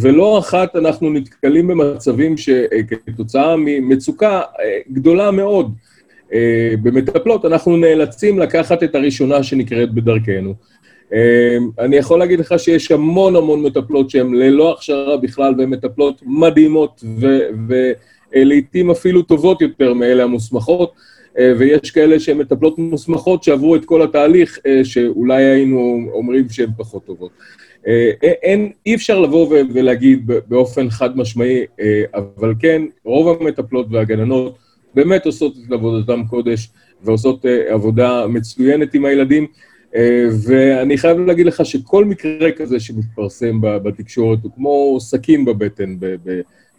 ולא 0.00 0.38
אחת 0.38 0.76
אנחנו 0.76 1.10
נתקלים 1.10 1.66
במצבים 1.66 2.36
שכתוצאה 2.36 3.56
ממצוקה 3.58 4.40
גדולה 4.92 5.30
מאוד 5.30 5.72
במטפלות, 6.82 7.44
אנחנו 7.44 7.76
נאלצים 7.76 8.38
לקחת 8.38 8.82
את 8.82 8.94
הראשונה 8.94 9.42
שנקראת 9.42 9.94
בדרכנו. 9.94 10.54
אה, 11.12 11.56
אני 11.78 11.96
יכול 11.96 12.18
להגיד 12.18 12.40
לך 12.40 12.54
שיש 12.58 12.92
המון 12.92 13.36
המון 13.36 13.62
מטפלות 13.62 14.10
שהן 14.10 14.34
ללא 14.34 14.72
הכשרה 14.72 15.16
בכלל, 15.16 15.54
והן 15.58 15.70
מטפלות 15.70 16.22
מדהימות 16.26 17.04
ולעיתים 18.34 18.90
אפילו 18.90 19.22
טובות 19.22 19.62
יותר 19.62 19.94
מאלה 19.94 20.24
המוסמכות, 20.24 20.92
אה, 21.38 21.52
ויש 21.58 21.90
כאלה 21.90 22.20
שהן 22.20 22.38
מטפלות 22.38 22.78
מוסמכות 22.78 23.42
שעברו 23.42 23.76
את 23.76 23.84
כל 23.84 24.02
התהליך, 24.02 24.58
אה, 24.66 24.84
שאולי 24.84 25.44
היינו 25.44 26.08
אומרים 26.12 26.48
שהן 26.48 26.70
פחות 26.76 27.06
טובות. 27.06 27.30
אה, 27.86 28.10
אין, 28.22 28.72
אי 28.86 28.94
אפשר 28.94 29.20
לבוא 29.20 29.56
ולהגיד 29.74 30.30
באופן 30.48 30.90
חד 30.90 31.16
משמעי, 31.16 31.64
אה, 31.80 32.02
אבל 32.14 32.54
כן, 32.58 32.82
רוב 33.04 33.40
המטפלות 33.40 33.86
והגננות 33.90 34.58
באמת 34.94 35.26
עושות 35.26 35.54
את 35.66 35.72
עבודתם 35.72 36.22
קודש 36.30 36.68
ועושות 37.02 37.46
אה, 37.46 37.72
עבודה 37.72 38.26
מצוינת 38.26 38.94
עם 38.94 39.04
הילדים, 39.04 39.42
אה, 39.42 39.71
ואני 40.46 40.98
חייב 40.98 41.18
להגיד 41.18 41.46
לך 41.46 41.66
שכל 41.66 42.04
מקרה 42.04 42.52
כזה 42.56 42.80
שמתפרסם 42.80 43.60
בתקשורת 43.60 44.38
הוא 44.42 44.52
כמו 44.54 44.96
סכין 45.00 45.44
בבטן, 45.44 45.96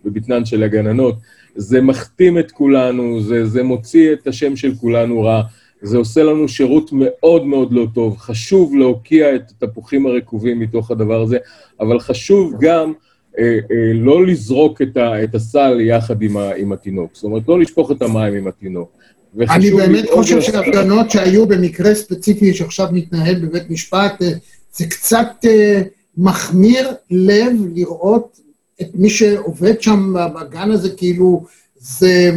בבטנן 0.06 0.45
של 0.45 0.63
הגננות. 0.63 1.15
זה 1.56 1.82
מכתים 1.82 2.39
את 2.39 2.52
כולנו, 2.52 3.21
זה, 3.21 3.45
זה 3.45 3.63
מוציא 3.63 4.13
את 4.13 4.28
השם 4.28 4.56
של 4.56 4.76
כולנו 4.76 5.21
רע. 5.21 5.41
זה 5.82 5.97
עושה 5.97 6.23
לנו 6.23 6.47
שירות 6.47 6.89
מאוד 6.93 7.45
מאוד 7.45 7.73
לא 7.73 7.88
טוב. 7.93 8.17
חשוב 8.17 8.76
להוקיע 8.76 9.36
את 9.36 9.52
התפוחים 9.52 10.06
הרקובים 10.06 10.60
מתוך 10.60 10.91
הדבר 10.91 11.21
הזה, 11.21 11.38
אבל 11.80 11.99
חשוב 11.99 12.54
גם 12.60 12.93
אה, 13.39 13.58
אה, 13.71 13.93
לא 13.93 14.26
לזרוק 14.26 14.82
את, 14.82 14.97
ה, 14.97 15.23
את 15.23 15.36
הסל 15.36 15.82
יחד 15.82 16.21
עם, 16.21 16.38
ה, 16.38 16.54
עם 16.54 16.71
התינוק. 16.71 17.12
זאת 17.13 17.23
אומרת, 17.23 17.47
לא 17.47 17.60
לשפוך 17.60 17.91
את 17.91 18.02
המים 18.02 18.34
עם 18.34 18.47
התינוק. 18.47 18.91
אני 19.39 19.71
באמת 19.71 20.05
חושב 20.13 20.41
שהפגנות 20.41 21.11
שהיו 21.11 21.47
במקרה 21.47 21.95
ספציפי 21.95 22.53
שעכשיו 22.53 22.87
מתנהל 22.91 23.35
בבית 23.35 23.69
משפט, 23.69 24.21
אה, 24.21 24.31
זה 24.73 24.85
קצת 24.85 25.27
אה, 25.45 25.81
מחמיר 26.17 26.93
לב 27.11 27.53
לראות 27.75 28.39
את 28.81 28.87
מי 28.93 29.09
שעובד 29.09 29.81
שם 29.81 30.13
בגן 30.35 30.71
הזה, 30.71 30.89
כאילו, 30.89 31.45
זה, 31.79 32.31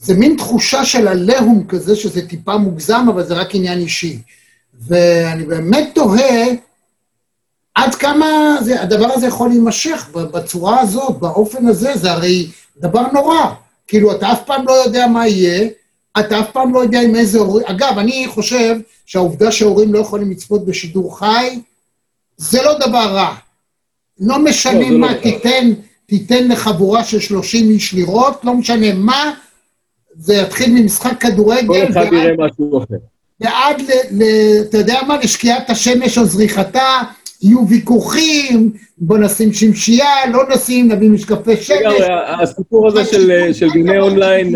זה 0.00 0.14
מין 0.14 0.36
תחושה 0.36 0.84
של 0.84 1.08
עליהום 1.08 1.64
כזה, 1.68 1.96
שזה 1.96 2.28
טיפה 2.28 2.56
מוגזם, 2.56 3.06
אבל 3.08 3.24
זה 3.24 3.34
רק 3.34 3.54
עניין 3.54 3.78
אישי. 3.78 4.18
ואני 4.88 5.44
באמת 5.44 5.88
תוהה 5.94 6.44
עד 7.74 7.94
כמה 7.94 8.56
זה, 8.62 8.82
הדבר 8.82 9.12
הזה 9.12 9.26
יכול 9.26 9.48
להימשך 9.48 10.08
בצורה 10.12 10.80
הזאת, 10.80 11.18
באופן 11.18 11.66
הזה, 11.66 11.96
זה 11.96 12.12
הרי 12.12 12.48
דבר 12.76 13.12
נורא. 13.12 13.54
כאילו, 13.86 14.12
אתה 14.12 14.32
אף 14.32 14.40
פעם 14.46 14.64
לא 14.66 14.72
יודע 14.72 15.06
מה 15.06 15.28
יהיה, 15.28 15.68
אתה 16.20 16.40
אף 16.40 16.50
פעם 16.52 16.74
לא 16.74 16.78
יודע 16.78 17.00
עם 17.00 17.14
איזה 17.14 17.38
הורים... 17.38 17.66
אגב, 17.66 17.98
אני 17.98 18.26
חושב 18.28 18.76
שהעובדה 19.06 19.52
שההורים 19.52 19.94
לא 19.94 19.98
יכולים 19.98 20.30
לצפות 20.30 20.66
בשידור 20.66 21.18
חי, 21.18 21.60
זה 22.36 22.62
לא 22.62 22.78
דבר 22.78 23.06
רע. 23.12 23.34
לא 24.20 24.38
משנה 24.38 24.80
לא, 24.80 24.90
לא 24.90 24.98
מה 24.98 25.06
רע. 25.06 25.14
תיתן, 25.14 25.72
תיתן 26.06 26.48
לחבורה 26.48 27.04
של 27.04 27.20
30 27.20 27.70
איש 27.70 27.94
לראות, 27.94 28.44
לא 28.44 28.54
משנה 28.54 28.94
מה, 28.94 29.32
זה 30.16 30.34
יתחיל 30.34 30.72
ממשחק 30.72 31.20
כדורגל, 31.20 31.66
כל 31.66 31.92
אחד 31.92 32.12
יראה 32.12 32.32
משהו 32.38 32.78
אחר. 32.78 32.96
ועד, 33.40 33.82
אתה 34.60 34.78
יודע 34.78 35.00
מה, 35.08 35.16
לשקיעת 35.16 35.70
השמש 35.70 36.18
או 36.18 36.24
זריחתה, 36.24 37.02
יהיו 37.42 37.68
ויכוחים, 37.68 38.72
בוא 38.98 39.18
נשים 39.18 39.52
שמשייה, 39.52 40.30
לא 40.32 40.42
נשים, 40.54 40.92
נביא 40.92 41.10
משקפי 41.10 41.56
שמש. 41.56 42.00
הסיפור 42.42 42.88
הזה 42.88 43.04
של, 43.04 43.52
של 43.52 43.68
גני 43.70 43.98
אונליין, 43.98 44.54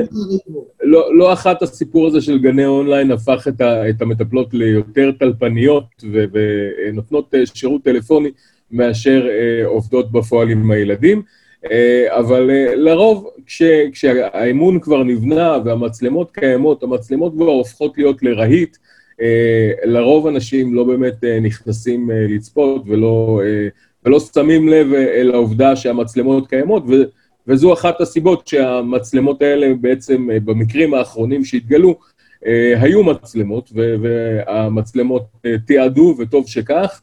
לא, 0.82 1.16
לא 1.16 1.32
אחת 1.32 1.62
הסיפור 1.62 2.06
הזה 2.06 2.20
של 2.20 2.38
גני 2.38 2.66
אונליין 2.66 3.10
הפך 3.10 3.48
את, 3.48 3.60
ה, 3.60 3.88
את 3.88 4.02
המטפלות 4.02 4.54
ליותר 4.54 5.10
טלפניות 5.18 5.84
ו, 6.12 6.24
ונותנות 6.32 7.34
אה, 7.34 7.46
שירות 7.54 7.82
טלפוני 7.84 8.30
מאשר 8.70 9.26
אה, 9.28 9.66
עובדות 9.66 10.12
בפועל 10.12 10.50
עם 10.50 10.70
הילדים. 10.70 11.22
אה, 11.70 12.18
אבל 12.18 12.50
אה, 12.50 12.74
לרוב, 12.76 13.30
כש, 13.46 13.62
כשהאמון 13.92 14.80
כבר 14.80 15.02
נבנה 15.02 15.58
והמצלמות 15.64 16.30
קיימות, 16.30 16.82
המצלמות 16.82 17.32
כבר 17.32 17.44
הופכות 17.44 17.98
להיות 17.98 18.22
לרהיט, 18.22 18.76
אה, 18.76 18.82
לרוב 19.84 20.26
אנשים 20.26 20.74
לא 20.74 20.84
באמת 20.84 21.24
אה, 21.24 21.40
נכנסים 21.40 22.10
אה, 22.10 22.26
לצפות 22.28 22.82
ולא, 22.86 23.40
אה, 23.44 23.68
ולא 24.04 24.20
שמים 24.20 24.68
לב 24.68 24.92
אה, 24.92 25.20
אל 25.20 25.30
העובדה 25.34 25.76
שהמצלמות 25.76 26.48
קיימות, 26.48 26.82
ו, 26.88 26.92
וזו 27.46 27.72
אחת 27.72 28.00
הסיבות 28.00 28.48
שהמצלמות 28.48 29.42
האלה 29.42 29.74
בעצם, 29.80 30.30
אה, 30.30 30.40
במקרים 30.40 30.94
האחרונים 30.94 31.44
שהתגלו, 31.44 31.98
אה, 32.46 32.74
היו 32.82 33.04
מצלמות, 33.04 33.72
והמצלמות 33.74 35.22
אה, 35.46 35.54
תיעדו, 35.66 36.14
וטוב 36.18 36.48
שכך, 36.48 37.00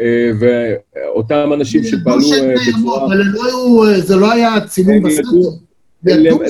אה, 0.00 0.30
ואותם 0.40 1.50
אנשים 1.54 1.84
שפעלו 1.84 2.32
אה, 2.32 2.54
בצורה... 2.54 3.06
אבל 3.06 3.16
לא 3.16 4.00
זה 4.00 4.16
לא 4.16 4.32
היה 4.32 4.66
צילום 4.66 5.02
בסרט. 5.02 5.26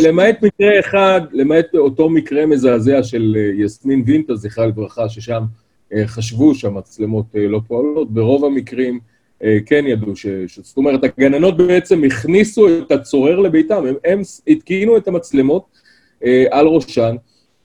למעט 0.07 0.43
מקרה 0.43 0.81
אחד, 0.81 1.21
למעט 1.33 1.75
אותו 1.75 2.11
מקרה 2.11 2.47
מזעזע 2.47 3.03
של 3.03 3.37
אה, 3.38 3.64
יסמין 3.64 4.03
וינטה, 4.07 4.35
זכרה 4.35 4.67
לברכה, 4.67 5.09
ששם 5.09 5.43
אה, 5.93 6.07
חשבו 6.07 6.55
שהמצלמות 6.55 7.27
אה, 7.37 7.49
לא 7.49 7.61
פועלות, 7.67 8.11
ברוב 8.11 8.45
המקרים 8.45 9.01
כן 9.67 9.85
ידעו 9.87 10.17
ש... 10.17 10.27
ש- 10.47 10.59
זאת 10.62 10.77
אומרת, 10.77 11.05
הגננות 11.05 11.57
בעצם 11.57 12.05
הכניסו 12.05 12.79
את 12.79 12.93
הצורר 12.93 13.40
לביתם, 13.40 13.87
הם, 13.87 13.95
הם 14.05 14.23
התקינו 14.49 14.97
את 14.97 15.09
המצלמות 15.09 15.64
על 16.51 16.67
ראשן, 16.67 17.17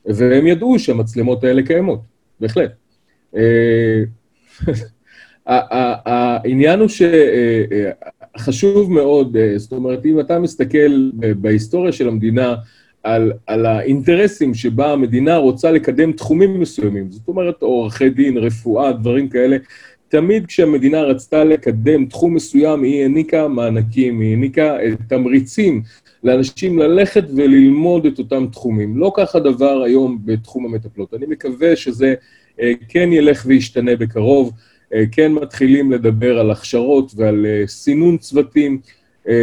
והם 0.06 0.48
ידעו 0.48 0.80
שהמצלמות 0.80 1.44
האלה 1.44 1.62
קיימות, 1.64 2.00
בהחלט. 2.40 2.72
העניין 5.46 6.80
הוא 6.80 6.88
שחשוב 8.40 8.94
מאוד, 8.94 9.38
אה, 9.38 9.58
זאת 9.58 9.72
אומרת, 9.72 10.06
אם 10.06 10.20
אתה 10.20 10.40
מסתכל 10.40 11.10
ב- 11.14 11.32
בהיסטוריה 11.42 11.92
של 11.92 12.08
המדינה 12.08 12.56
על, 13.04 13.32
על 13.48 13.66
האינטרסים 13.66 14.54
שבה 14.54 14.94
המדינה 14.94 15.38
רוצה 15.38 15.72
לקדם 15.72 16.12
תחומים 16.12 16.60
מסוימים, 16.60 17.12
זאת 17.12 17.28
אומרת, 17.28 17.62
עורכי 17.62 18.10
דין, 18.10 18.38
רפואה, 18.38 18.92
דברים 18.92 19.30
כאלה, 19.30 19.58
תמיד 20.10 20.46
כשהמדינה 20.46 21.02
רצתה 21.02 21.44
לקדם 21.44 22.06
תחום 22.06 22.34
מסוים, 22.34 22.84
היא 22.84 23.02
העניקה 23.02 23.48
מענקים, 23.48 24.20
היא 24.20 24.30
העניקה 24.30 24.80
אה, 24.80 24.90
תמריצים 25.10 25.82
לאנשים 26.24 26.80
ללכת 26.80 27.24
וללמוד 27.36 28.06
את 28.06 28.20
אותם 28.20 28.48
תחומים. 28.52 28.98
לא 28.98 29.12
כך 29.18 29.36
הדבר 29.36 29.82
היום 29.84 30.20
בתחום 30.26 30.66
המטפלות. 30.66 31.14
אני 31.14 31.26
מקווה 31.26 31.76
שזה 31.76 32.14
אה, 32.62 32.74
כן 32.90 33.10
ילך 33.14 33.44
וישתנה 33.48 33.96
בקרוב. 33.96 34.52
אה, 34.94 35.04
כן 35.12 35.32
מתחילים 35.34 35.92
לדבר 35.92 36.40
על 36.40 36.52
הכשרות 36.52 37.12
ועל 37.16 37.46
אה, 37.46 37.64
סינון 37.68 38.18
צוותים, 38.18 38.80
אה, 39.28 39.34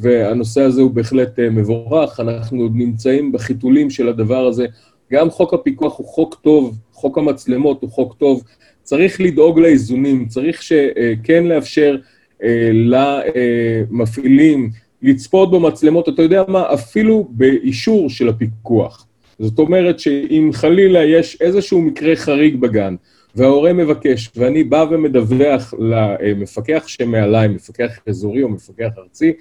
והנושא 0.00 0.60
הזה 0.60 0.82
הוא 0.82 0.90
בהחלט 0.90 1.38
מבורך. 1.38 2.20
אנחנו 2.20 2.62
עוד 2.62 2.72
נמצאים 2.74 3.32
בחיתולים 3.32 3.90
של 3.90 4.08
הדבר 4.08 4.46
הזה. 4.46 4.66
גם 5.12 5.30
חוק 5.30 5.54
הפיקוח 5.54 5.98
הוא 5.98 6.06
חוק 6.06 6.34
טוב, 6.34 6.78
חוק 6.92 7.18
המצלמות 7.18 7.82
הוא 7.82 7.90
חוק 7.90 8.14
טוב. 8.18 8.42
צריך 8.82 9.20
לדאוג 9.20 9.60
לאיזונים, 9.60 10.26
צריך 10.28 10.62
שכן 10.62 11.44
לאפשר 11.44 11.96
למפעילים 13.90 14.70
לצפות 15.02 15.50
במצלמות, 15.50 16.08
אתה 16.08 16.22
יודע 16.22 16.42
מה, 16.48 16.74
אפילו 16.74 17.28
באישור 17.30 18.10
של 18.10 18.28
הפיקוח. 18.28 19.06
זאת 19.38 19.58
אומרת 19.58 20.00
שאם 20.00 20.50
חלילה 20.52 21.04
יש 21.04 21.36
איזשהו 21.40 21.82
מקרה 21.82 22.16
חריג 22.16 22.56
בגן, 22.56 22.94
וההורה 23.34 23.72
מבקש, 23.72 24.30
ואני 24.36 24.64
בא 24.64 24.84
ומדווח 24.90 25.74
למפקח 25.78 26.84
שמעליי, 26.86 27.48
מפקח 27.48 27.98
אזורי 28.08 28.42
או 28.42 28.48
מפקח 28.48 28.88
ארצי, 28.98 29.32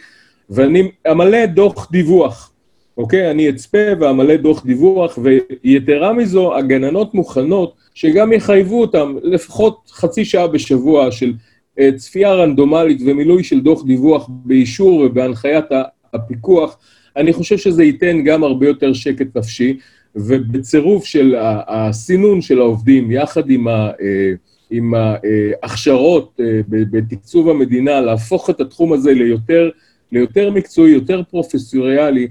ואני 0.50 0.92
אמלא 1.12 1.46
דוח 1.46 1.92
דיווח, 1.92 2.52
אוקיי? 2.98 3.32
אני 3.32 3.50
אצפה 3.50 3.78
ואמלא 4.00 4.36
דוח 4.36 4.66
דיווח, 4.66 5.20
ויתרה 5.64 6.14
מזו, 6.14 6.58
הגננות 6.58 7.14
מוכנות 7.14 7.76
שגם 7.94 8.34
יחייבו 8.34 8.82
אותם 8.82 9.16
לפחות 9.24 9.92
חצי 9.92 10.26
שעה 10.26 10.48
בשבוע 10.48 11.12
של 11.12 11.34
אה, 11.80 11.90
צפייה 11.96 12.34
רנדומלית 12.34 13.02
ומילוי 13.06 13.44
של 13.44 13.60
דוח 13.60 13.86
דיווח 13.86 14.30
באישור 14.30 15.00
ובהנחיית 15.00 15.66
הפיקוח. 16.14 16.78
אני 17.16 17.34
חושב 17.34 17.58
שזה 17.58 17.84
ייתן 17.84 18.24
גם 18.24 18.44
הרבה 18.44 18.68
יותר 18.68 18.94
שקט 18.94 19.38
נפשי. 19.38 19.78
ובצירוף 20.16 21.06
של 21.06 21.36
הסינון 21.68 22.42
של 22.42 22.60
העובדים, 22.60 23.12
יחד 23.12 23.50
עם, 23.50 23.68
ה, 23.68 23.92
אה, 24.02 24.32
עם 24.70 24.94
ההכשרות 24.94 26.40
אה, 26.40 26.60
ב- 26.70 26.98
בתקצוב 26.98 27.50
המדינה, 27.50 28.02
להפוך 28.02 28.50
את 28.50 28.62
התחום 28.62 28.94
הזה 28.94 29.14
ליותר, 29.14 29.70
ליותר 30.12 30.52
מקצועי, 30.52 30.92
יותר 30.92 31.22
פרופסיונלי, 31.30 32.28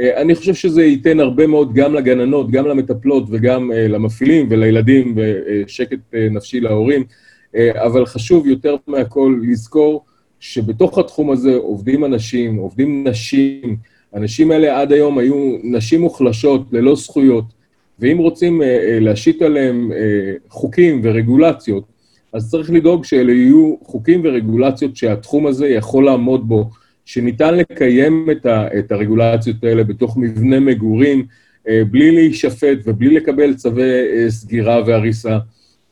אה, 0.00 0.20
אני 0.20 0.34
חושב 0.34 0.54
שזה 0.54 0.82
ייתן 0.82 1.20
הרבה 1.20 1.46
מאוד 1.46 1.74
גם 1.74 1.94
לגננות, 1.94 2.50
גם 2.50 2.66
למטפלות 2.66 3.24
וגם 3.30 3.72
אה, 3.72 3.88
למפעילים 3.88 4.46
ולילדים, 4.50 5.14
ושקט 5.16 5.98
אה, 6.14 6.28
נפשי 6.30 6.60
להורים. 6.60 7.04
אה, 7.56 7.86
אבל 7.86 8.06
חשוב 8.06 8.46
יותר 8.46 8.76
מהכל 8.86 9.40
לזכור 9.42 10.04
שבתוך 10.40 10.98
התחום 10.98 11.30
הזה 11.30 11.54
עובדים 11.56 12.04
אנשים, 12.04 12.56
עובדים 12.56 13.08
נשים, 13.08 13.76
האנשים 14.12 14.50
האלה 14.50 14.80
עד 14.80 14.92
היום 14.92 15.18
היו 15.18 15.56
נשים 15.62 16.00
מוחלשות, 16.00 16.62
ללא 16.72 16.96
זכויות, 16.96 17.44
ואם 17.98 18.18
רוצים 18.18 18.62
אה, 18.62 18.66
אה, 18.66 19.00
להשית 19.00 19.42
עליהם 19.42 19.92
אה, 19.92 20.32
חוקים 20.48 21.00
ורגולציות, 21.04 21.84
אז 22.32 22.50
צריך 22.50 22.70
לדאוג 22.70 23.04
שאלה 23.04 23.32
יהיו 23.32 23.74
חוקים 23.82 24.20
ורגולציות 24.24 24.96
שהתחום 24.96 25.46
הזה 25.46 25.68
יכול 25.68 26.04
לעמוד 26.04 26.48
בו, 26.48 26.70
שניתן 27.04 27.54
לקיים 27.54 28.28
את, 28.30 28.46
ה, 28.46 28.78
את 28.78 28.92
הרגולציות 28.92 29.64
האלה 29.64 29.84
בתוך 29.84 30.16
מבנה 30.16 30.60
מגורים, 30.60 31.26
בלי 31.90 32.10
להישפט 32.10 32.78
ובלי 32.84 33.14
לקבל 33.14 33.54
צווי 33.54 33.84
סגירה 34.28 34.82
והריסה. 34.86 35.38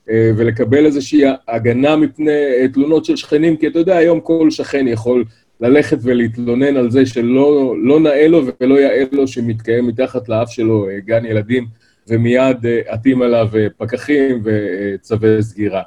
ולקבל 0.08 0.86
איזושהי 0.86 1.22
הגנה 1.48 1.96
מפני 1.96 2.32
תלונות 2.72 3.04
של 3.04 3.16
שכנים, 3.16 3.56
כי 3.56 3.66
אתה 3.66 3.78
יודע, 3.78 3.96
היום 3.96 4.20
כל 4.20 4.50
שכן 4.50 4.88
יכול 4.88 5.24
ללכת 5.60 5.98
ולהתלונן 6.02 6.76
על 6.76 6.90
זה 6.90 7.06
שלא 7.06 7.74
לא 7.82 8.00
נאה 8.00 8.28
לו 8.28 8.42
ולא 8.60 8.74
יאה 8.80 9.04
לו 9.12 9.28
שמתקיים 9.28 9.86
מתחת 9.86 10.28
לאף 10.28 10.50
שלו 10.50 10.88
אה, 10.88 11.00
גן 11.00 11.24
ילדים, 11.24 11.66
ומיד 12.08 12.66
אה, 12.66 12.80
עטים 12.86 13.22
עליו 13.22 13.48
אה, 13.56 13.66
פקחים 13.78 14.42
וצווי 14.44 15.42
סגירה. 15.42 15.82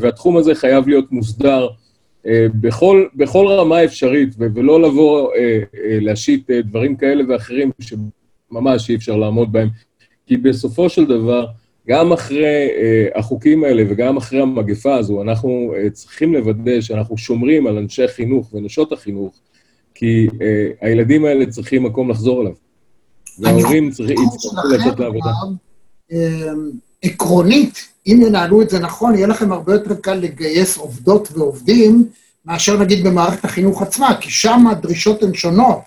והתחום 0.00 0.36
הזה 0.36 0.54
חייב 0.54 0.88
להיות 0.88 1.12
מוסדר 1.12 1.68
בכל, 2.60 3.06
בכל 3.14 3.46
רמה 3.46 3.84
אפשרית, 3.84 4.28
ולא 4.38 4.82
לבוא 4.82 5.30
להשית 5.84 6.50
דברים 6.50 6.96
כאלה 6.96 7.24
ואחרים 7.28 7.70
שממש 7.80 8.90
אי 8.90 8.94
אפשר 8.94 9.16
לעמוד 9.16 9.52
בהם. 9.52 9.68
כי 10.26 10.36
בסופו 10.36 10.88
של 10.88 11.04
דבר, 11.06 11.46
גם 11.88 12.12
אחרי 12.12 12.68
uh, 12.68 13.18
החוקים 13.18 13.64
האלה 13.64 13.82
וגם 13.88 14.16
אחרי 14.16 14.40
המגפה 14.40 14.94
הזו, 14.96 15.22
אנחנו 15.22 15.74
uh, 15.74 15.90
צריכים 15.90 16.34
לוודא 16.34 16.80
שאנחנו 16.80 17.18
שומרים 17.18 17.66
על 17.66 17.78
אנשי 17.78 18.04
החינוך 18.04 18.54
ונשות 18.54 18.92
החינוך, 18.92 19.34
כי 19.94 20.28
uh, 20.28 20.34
הילדים 20.80 21.24
האלה 21.24 21.46
צריכים 21.46 21.82
מקום 21.82 22.10
לחזור 22.10 22.42
אליו. 22.42 22.52
וההורים 23.38 23.90
צריכים 23.90 24.16
לצאת 24.70 25.00
לעבודה. 25.00 25.30
אמ, 26.12 26.70
עקרונית, 27.02 27.88
אם 28.06 28.18
ינהלו 28.26 28.62
את 28.62 28.70
זה 28.70 28.78
נכון, 28.78 29.14
יהיה 29.14 29.26
לכם 29.26 29.52
הרבה 29.52 29.72
יותר 29.72 29.94
קל 29.94 30.14
לגייס 30.14 30.76
עובדות 30.76 31.28
ועובדים, 31.32 32.08
מאשר 32.44 32.80
נגיד 32.80 33.06
במערכת 33.06 33.44
החינוך 33.44 33.82
עצמה, 33.82 34.16
כי 34.20 34.30
שם 34.30 34.66
הדרישות 34.70 35.22
הן 35.22 35.34
שונות. 35.34 35.78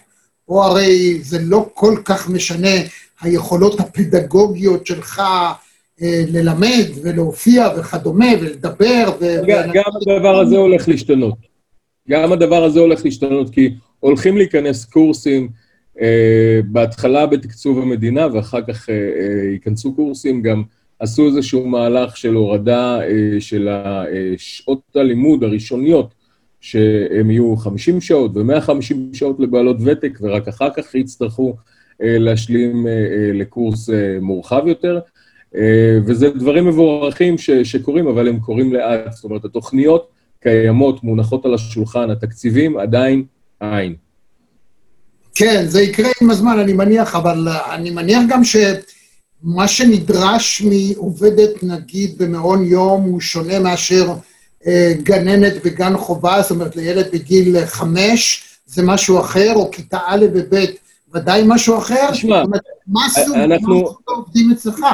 פה 0.46 0.66
הרי 0.66 1.20
זה 1.22 1.40
לא 1.42 1.70
כל 1.74 1.98
כך 2.06 2.30
משנה 2.30 2.76
היכולות 3.22 3.80
הפדגוגיות 3.80 4.88
שלך 4.88 5.20
אה, 5.20 5.54
ללמד 6.02 6.86
ולהופיע 7.04 7.70
וכדומה, 7.78 8.26
ולדבר. 8.42 9.12
ו- 9.20 9.46
גם, 9.48 9.84
הדבר 10.02 10.40
הזה 10.40 10.58
הולך 10.58 10.88
להשתנות. 10.90 11.38
גם 12.10 12.32
הדבר 12.32 12.64
הזה 12.64 12.80
הולך 12.80 13.06
להשתנות, 13.06 13.50
כי 13.50 13.74
הולכים 14.00 14.38
להיכנס 14.38 14.86
קורסים, 14.86 15.50
אה, 16.02 16.60
בהתחלה 16.66 17.26
בתקצוב 17.26 17.80
המדינה, 17.80 18.28
ואחר 18.34 18.62
כך 18.62 18.90
אה, 18.90 18.96
אה, 18.96 19.52
ייכנסו 19.52 19.96
קורסים, 19.96 20.42
גם 20.42 20.64
עשו 21.00 21.28
איזשהו 21.28 21.68
מהלך 21.68 22.18
של 22.18 22.34
הורדה 22.34 23.02
אה, 23.02 23.42
של 23.42 23.68
אה, 23.68 24.04
שעות 24.38 24.82
הלימוד 24.96 25.44
הראשוניות, 25.44 26.14
שהם 26.62 27.32
יהיו 27.32 27.58
50 27.58 28.02
שעות 28.02 28.32
ו-150 28.38 28.96
שעות 29.14 29.40
לבעלות 29.40 29.78
ותק, 29.86 30.20
ורק 30.22 30.48
אחר 30.48 30.70
כך 30.78 30.96
יצטרכו 30.96 31.56
אה, 32.04 32.18
להשלים 32.20 32.88
אה, 32.88 32.92
אה, 32.92 33.32
לקורס 33.34 33.90
אה, 33.90 34.18
מורחב 34.22 34.68
יותר. 34.68 35.00
אה, 35.58 35.98
וזה 36.06 36.30
דברים 36.30 36.68
מבורכים 36.68 37.38
ש, 37.38 37.50
שקורים, 37.52 38.08
אבל 38.08 38.28
הם 38.28 38.40
קורים 38.40 38.74
לאט. 38.74 39.12
זאת 39.12 39.24
אומרת, 39.24 39.46
התוכניות 39.46 40.08
קיימות, 40.44 41.04
מונחות 41.04 41.46
על 41.46 41.54
השולחן, 41.54 42.10
התקציבים 42.10 42.78
עדיין 42.78 43.24
אין. 43.62 43.96
כן, 45.36 45.66
זה 45.68 45.82
יקרה 45.82 46.10
עם 46.22 46.30
הזמן, 46.30 46.60
אני 46.60 46.74
מניח, 46.74 47.16
אבל 47.16 47.48
אה, 47.48 47.76
אני 47.76 47.90
מניח 47.90 48.24
גם 48.30 48.42
שמה 48.44 49.68
שנדרש 49.68 50.62
מעובדת, 50.62 51.64
נגיד, 51.64 52.18
במעון 52.18 52.66
יום, 52.66 53.02
הוא 53.02 53.22
שונה 53.22 53.60
מאשר 53.60 54.14
אה, 54.68 54.94
גננת 55.04 55.66
בגן 55.66 55.98
חובה, 55.98 56.42
זאת 56.42 56.52
אומרת, 56.52 56.76
לילד 56.76 57.08
בגיל 57.14 57.66
חמש 57.66 58.44
זה 58.66 58.84
משהו 58.84 59.20
אחר, 59.20 59.54
או 59.56 59.72
כיתה 59.72 60.00
א' 60.06 60.26
וב', 60.34 60.66
ודאי 61.18 61.44
משהו 61.48 61.78
אחר. 61.78 62.12
תשמע, 62.12 62.42
אומרת, 62.42 62.62
מה 62.88 63.02
אנחנו- 63.36 63.76
מה 63.82 63.88
סוג 63.88 63.98
העובדים 64.08 64.52
אצלך? 64.52 64.86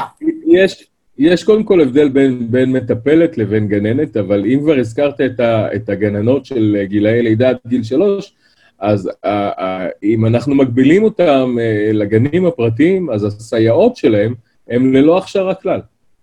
יש, 0.48 0.88
יש 1.18 1.44
קודם 1.44 1.64
כל 1.64 1.82
הבדל 1.82 2.10
בין, 2.10 2.48
בין 2.52 2.72
מטפלת 2.72 3.38
לבין 3.38 3.68
גננת, 3.68 4.18
אבל 4.18 4.46
אם 4.46 4.60
כבר 4.64 4.80
הזכרת 4.80 5.22
את, 5.22 5.40
ה, 5.40 5.76
את 5.76 5.90
הגננות 5.90 6.46
של 6.46 6.78
גילאי 6.84 7.22
לידה 7.22 7.50
עד 7.50 7.58
גיל 7.68 7.84
שלוש, 7.84 8.34
אז 8.80 9.10
ה, 9.24 9.30
ה, 9.64 9.88
אם 10.04 10.26
אנחנו 10.26 10.56
מגבילים 10.56 11.04
אותם 11.04 11.56
אה, 11.60 11.92
לגנים 11.94 12.46
הפרטיים, 12.46 13.10
אז 13.10 13.24
הסייעות 13.24 13.96
שלהם 13.96 14.34
הן 14.70 14.94
ללא 14.94 15.18
הכשרה 15.18 15.56
כלל. 15.56 15.80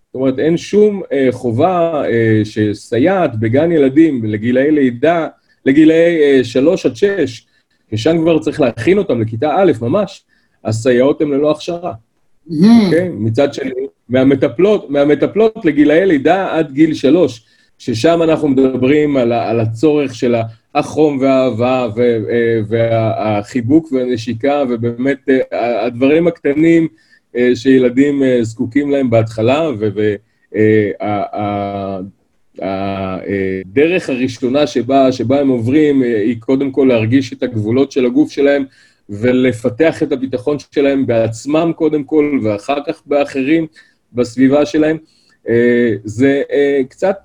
זאת 0.07 0.15
אומרת, 0.15 0.39
אין 0.39 0.57
שום 0.57 1.03
אה, 1.13 1.29
חובה 1.31 2.03
אה, 2.07 2.41
שסייעת 2.45 3.41
בגן 3.41 3.73
ילדים 3.73 4.25
לגילאי 4.25 4.71
לידה, 4.71 5.27
לגילאי 5.67 6.21
אה, 6.23 6.45
שלוש 6.45 6.87
עד 6.87 6.97
שש, 6.97 7.47
ששם 7.95 8.23
כבר 8.23 8.39
צריך 8.39 8.61
להכין 8.61 8.99
אותם 8.99 9.21
לכיתה 9.21 9.55
א', 9.57 9.73
ממש, 9.81 10.25
הסייעות 10.65 11.21
הן 11.21 11.31
ללא 11.31 11.51
הכשרה. 11.51 11.93
אוקיי? 12.51 13.09
מצד 13.13 13.55
שני, 13.55 13.71
מהמטפלות, 14.09 14.91
מהמטפלות 14.91 15.65
לגילאי 15.65 16.07
לידה 16.07 16.59
עד 16.59 16.73
גיל 16.73 16.95
שלוש, 16.95 17.45
ששם 17.79 18.23
אנחנו 18.23 18.49
מדברים 18.49 19.17
על, 19.17 19.33
על 19.33 19.61
הצורך 19.61 20.15
של 20.15 20.35
החום 20.75 21.19
והאהבה 21.21 21.87
אה, 21.99 22.61
והחיבוק 22.69 23.93
והנשיקה, 23.93 24.63
ובאמת 24.69 25.19
אה, 25.29 25.85
הדברים 25.87 26.27
הקטנים 26.27 26.89
אה, 27.37 27.51
שילדים 27.55 28.23
זקוקים 28.43 28.91
להם 28.91 29.11
בהתחלה, 29.11 29.69
והדרך 33.31 34.11
הראשונה 34.11 34.67
שבה, 34.67 35.13
שבה 35.13 35.41
הם 35.41 35.49
עוברים 35.49 36.03
אה, 36.03 36.21
היא 36.21 36.37
קודם 36.41 36.71
כל 36.71 36.87
להרגיש 36.89 37.33
את 37.33 37.43
הגבולות 37.43 37.93
של 37.93 38.07
הגוף 38.07 38.31
שלהם 38.31 38.65
ולפתח 39.09 40.03
את 40.03 40.13
הביטחון 40.13 40.57
שלהם 40.75 41.07
בעצמם 41.07 41.73
קודם 41.77 42.05
כל, 42.05 42.39
ואחר 42.43 42.79
כך 42.87 43.03
באחרים 43.07 43.67
בסביבה 44.13 44.67
שלהם. 44.67 44.97
אה, 45.49 45.93
זה 46.05 46.43
אה, 46.53 46.81
קצת 46.89 47.17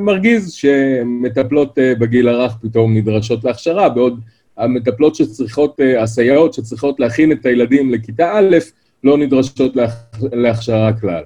מרגיז 0.00 0.52
שמטפלות 0.52 1.78
בגיל 2.00 2.28
הרך 2.28 2.52
פתאום 2.62 2.96
נדרשות 2.96 3.44
להכשרה, 3.44 3.88
בעוד 3.88 4.20
המטפלות 4.56 5.14
שצריכות, 5.14 5.80
הסייעות 5.98 6.54
שצריכות 6.54 7.00
להכין 7.00 7.32
את 7.32 7.46
הילדים 7.46 7.90
לכיתה 7.90 8.38
א', 8.38 8.56
לא 9.04 9.18
נדרשות 9.18 9.76
להכ- 9.76 10.28
להכשרה 10.32 10.92
כלל. 11.00 11.22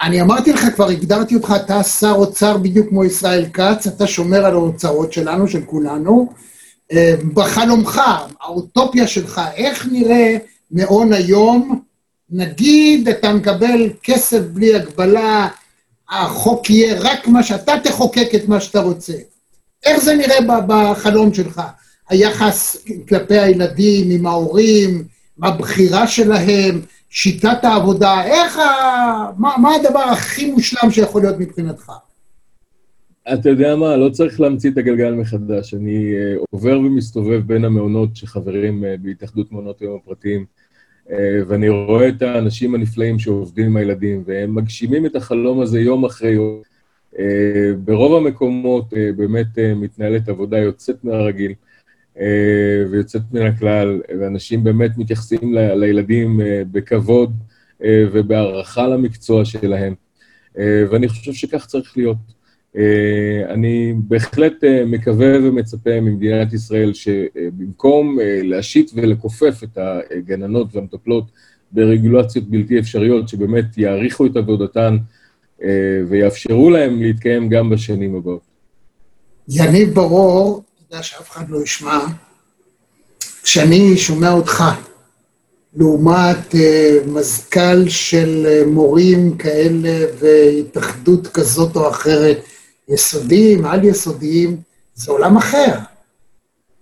אני 0.00 0.22
אמרתי 0.22 0.52
לך, 0.52 0.74
כבר 0.74 0.88
הגדרתי 0.88 1.34
אותך, 1.34 1.54
אתה 1.64 1.82
שר 1.82 2.12
אוצר 2.16 2.56
בדיוק 2.56 2.88
כמו 2.88 3.04
ישראל 3.04 3.46
כץ, 3.52 3.86
אתה 3.86 4.06
שומר 4.06 4.44
על 4.44 4.52
ההוצאות 4.52 5.12
שלנו, 5.12 5.48
של 5.48 5.62
כולנו. 5.66 6.32
אה, 6.92 7.14
בחלומך, 7.34 8.00
האוטופיה 8.40 9.06
שלך, 9.06 9.40
איך 9.56 9.88
נראה 9.92 10.36
מעון 10.70 11.12
היום? 11.12 11.80
נגיד 12.30 13.08
אתה 13.08 13.32
מקבל 13.32 13.90
כסף 14.02 14.40
בלי 14.40 14.74
הגבלה, 14.74 15.48
החוק 16.10 16.70
יהיה 16.70 17.00
רק 17.00 17.28
מה 17.28 17.42
שאתה 17.42 17.72
תחוקק 17.84 18.28
את 18.34 18.48
מה 18.48 18.60
שאתה 18.60 18.80
רוצה. 18.80 19.12
איך 19.84 20.00
זה 20.00 20.14
נראה 20.14 20.60
בחלום 20.66 21.34
שלך? 21.34 21.62
היחס 22.08 22.76
כלפי 23.08 23.38
הילדים, 23.38 24.10
עם 24.10 24.26
ההורים, 24.26 25.04
הבחירה 25.42 26.06
שלהם, 26.06 26.80
שיטת 27.10 27.64
העבודה, 27.64 28.24
איך 28.24 28.58
ה... 28.58 29.30
מה, 29.38 29.54
מה 29.58 29.74
הדבר 29.74 30.04
הכי 30.12 30.50
מושלם 30.50 30.90
שיכול 30.90 31.22
להיות 31.22 31.38
מבחינתך? 31.38 31.92
אתה 33.32 33.48
יודע 33.48 33.76
מה, 33.76 33.96
לא 33.96 34.08
צריך 34.08 34.40
להמציא 34.40 34.70
את 34.70 34.78
הגלגל 34.78 35.14
מחדש. 35.14 35.74
אני 35.74 36.14
uh, 36.14 36.44
עובר 36.50 36.78
ומסתובב 36.78 37.42
בין 37.46 37.64
המעונות 37.64 38.16
שחברים 38.16 38.84
uh, 38.84 39.02
בהתאחדות 39.02 39.52
מעונות 39.52 39.80
היום 39.80 39.98
הפרטיים, 40.02 40.44
uh, 41.06 41.12
ואני 41.48 41.68
רואה 41.68 42.08
את 42.08 42.22
האנשים 42.22 42.74
הנפלאים 42.74 43.18
שעובדים 43.18 43.66
עם 43.66 43.76
הילדים, 43.76 44.22
והם 44.26 44.54
מגשימים 44.54 45.06
את 45.06 45.16
החלום 45.16 45.60
הזה 45.60 45.80
יום 45.80 46.04
אחרי 46.04 46.30
יום. 46.30 46.60
Uh, 47.14 47.18
ברוב 47.84 48.14
המקומות 48.14 48.92
uh, 48.92 48.96
באמת 49.16 49.46
uh, 49.54 49.74
מתנהלת 49.76 50.28
עבודה 50.28 50.58
יוצאת 50.58 51.04
מהרגיל 51.04 51.54
ויוצאת 52.90 53.22
מן 53.32 53.46
הכלל, 53.46 54.00
ואנשים 54.20 54.64
באמת 54.64 54.98
מתייחסים 54.98 55.54
ל- 55.54 55.74
לילדים 55.74 56.40
uh, 56.40 56.44
בכבוד 56.72 57.32
uh, 57.80 57.84
ובהערכה 58.12 58.88
למקצוע 58.88 59.44
שלהם, 59.44 59.94
ואני 60.90 61.08
חושב 61.08 61.32
שכך 61.32 61.66
צריך 61.66 61.96
להיות. 61.96 62.16
אני 63.48 63.94
בהחלט 63.98 64.64
מקווה 64.86 65.38
ומצפה 65.42 66.00
ממדינת 66.00 66.52
ישראל 66.52 66.92
שבמקום 66.94 68.18
להשית 68.42 68.90
ולכופף 68.94 69.62
את 69.64 69.78
הגננות 70.10 70.76
והמטפלות 70.76 71.24
ברגולציות 71.72 72.50
בלתי 72.50 72.78
אפשריות, 72.78 73.28
שבאמת 73.28 73.78
יעריכו 73.78 74.26
את 74.26 74.36
עבודתן 74.36 74.96
ויאפשרו 76.08 76.70
להם 76.70 77.02
להתקיים 77.02 77.48
גם 77.48 77.70
בשנים 77.70 78.16
הבאות. 78.16 78.42
יניב 79.48 79.94
ברור, 79.94 80.62
יודע 80.90 81.02
שאף 81.02 81.30
אחד 81.30 81.50
לא 81.50 81.62
ישמע, 81.62 81.98
כשאני 83.42 83.96
שומע 83.96 84.32
אותך, 84.32 84.64
לעומת 85.76 86.54
אה, 86.54 86.98
מזכ"ל 87.06 87.88
של 87.88 88.46
אה, 88.48 88.62
מורים 88.66 89.36
כאלה 89.36 90.06
והתאחדות 90.18 91.26
כזאת 91.26 91.76
או 91.76 91.90
אחרת, 91.90 92.38
יסודיים, 92.88 93.66
על-יסודיים, 93.66 94.56
זה 94.94 95.12
עולם 95.12 95.36
אחר. 95.36 95.74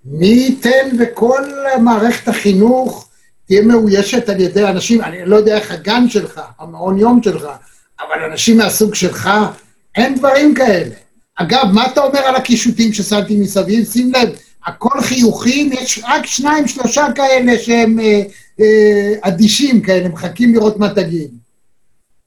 מי 0.04 0.26
ייתן 0.26 0.96
וכל 1.00 1.42
מערכת 1.80 2.28
החינוך 2.28 3.08
תהיה 3.46 3.62
מאוישת 3.62 4.28
על 4.28 4.40
ידי 4.40 4.64
אנשים, 4.64 5.00
אני 5.00 5.26
לא 5.26 5.36
יודע 5.36 5.56
איך 5.56 5.70
הגן 5.70 6.08
שלך, 6.08 6.40
המעון 6.58 6.98
יום 6.98 7.22
שלך, 7.22 7.46
אבל 8.00 8.22
אנשים 8.30 8.58
מהסוג 8.58 8.94
שלך, 8.94 9.30
אין 9.94 10.18
דברים 10.18 10.54
כאלה. 10.54 11.03
אגב, 11.36 11.66
מה 11.72 11.86
אתה 11.86 12.00
אומר 12.00 12.18
על 12.18 12.36
הקישוטים 12.36 12.92
ששמתי 12.92 13.36
מסביב? 13.40 13.84
שים 13.84 14.12
לב, 14.12 14.28
הכל 14.66 15.00
חיוכים, 15.00 15.72
יש 15.72 16.00
רק 16.04 16.26
שניים, 16.26 16.68
שלושה 16.68 17.06
כאלה 17.14 17.58
שהם 17.58 18.00
אה, 18.00 18.22
אה, 18.60 19.14
אדישים 19.20 19.82
כאלה, 19.82 20.08
מחכים 20.08 20.54
לראות 20.54 20.76
מה 20.76 20.94
תגיד. 20.94 21.38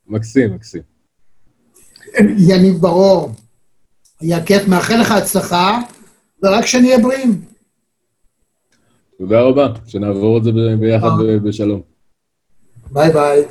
מקסים, 0.07 0.53
מקסים. 0.53 0.81
יניב 2.37 2.75
ברור, 2.75 3.31
היה 4.19 4.43
כיף, 4.43 4.67
מאחל 4.67 4.97
לך 5.01 5.11
הצלחה, 5.11 5.79
ורק 6.43 6.65
שנהיה 6.65 6.99
בריאים. 6.99 7.41
תודה 9.17 9.41
רבה, 9.41 9.67
שנעבור 9.87 10.37
את 10.37 10.43
זה 10.43 10.51
ביחד 10.79 11.09
בשלום. 11.43 11.81
ביי 12.91 13.13
ביי. 13.13 13.43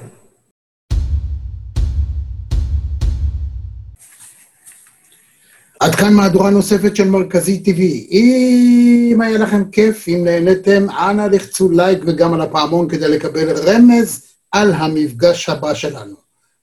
עד 5.81 5.95
כאן 5.95 6.15
מהדורה 6.15 6.51
נוספת 6.51 6.97
של 6.97 7.11
מרכזי 7.11 7.63
TV. 7.65 7.81
אם 8.11 9.21
היה 9.21 9.39
לכם 9.39 9.63
כיף, 9.73 10.09
אם 10.09 10.21
נהניתם, 10.25 10.87
אנא 10.91 11.23
לחצו 11.33 11.71
לייק 11.71 11.99
וגם 12.07 12.35
על 12.35 12.41
הפעמון 12.41 12.89
כדי 12.89 13.09
לקבל 13.09 13.53
רמז 13.67 14.23
על 14.53 14.73
המפגש 14.73 15.49
הבא 15.49 15.75
שלנו. 15.75 16.15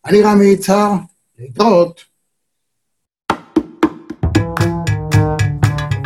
אני 0.06 0.22
רמי 0.22 0.46
יצהר, 0.46 0.92
להתראות. 1.40 2.02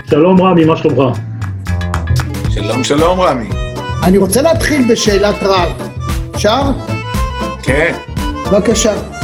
שלום 0.10 0.42
רמי, 0.42 0.66
מה 0.66 0.78
שלומך? 0.78 1.18
שלום, 2.50 2.84
שלום, 2.84 3.20
רמי. 3.20 3.50
אני 4.04 4.18
רוצה 4.18 4.42
להתחיל 4.42 4.92
בשאלת 4.92 5.36
רב. 5.42 5.72
אפשר? 6.36 6.62
כן. 7.64 7.96
בבקשה. 8.52 9.17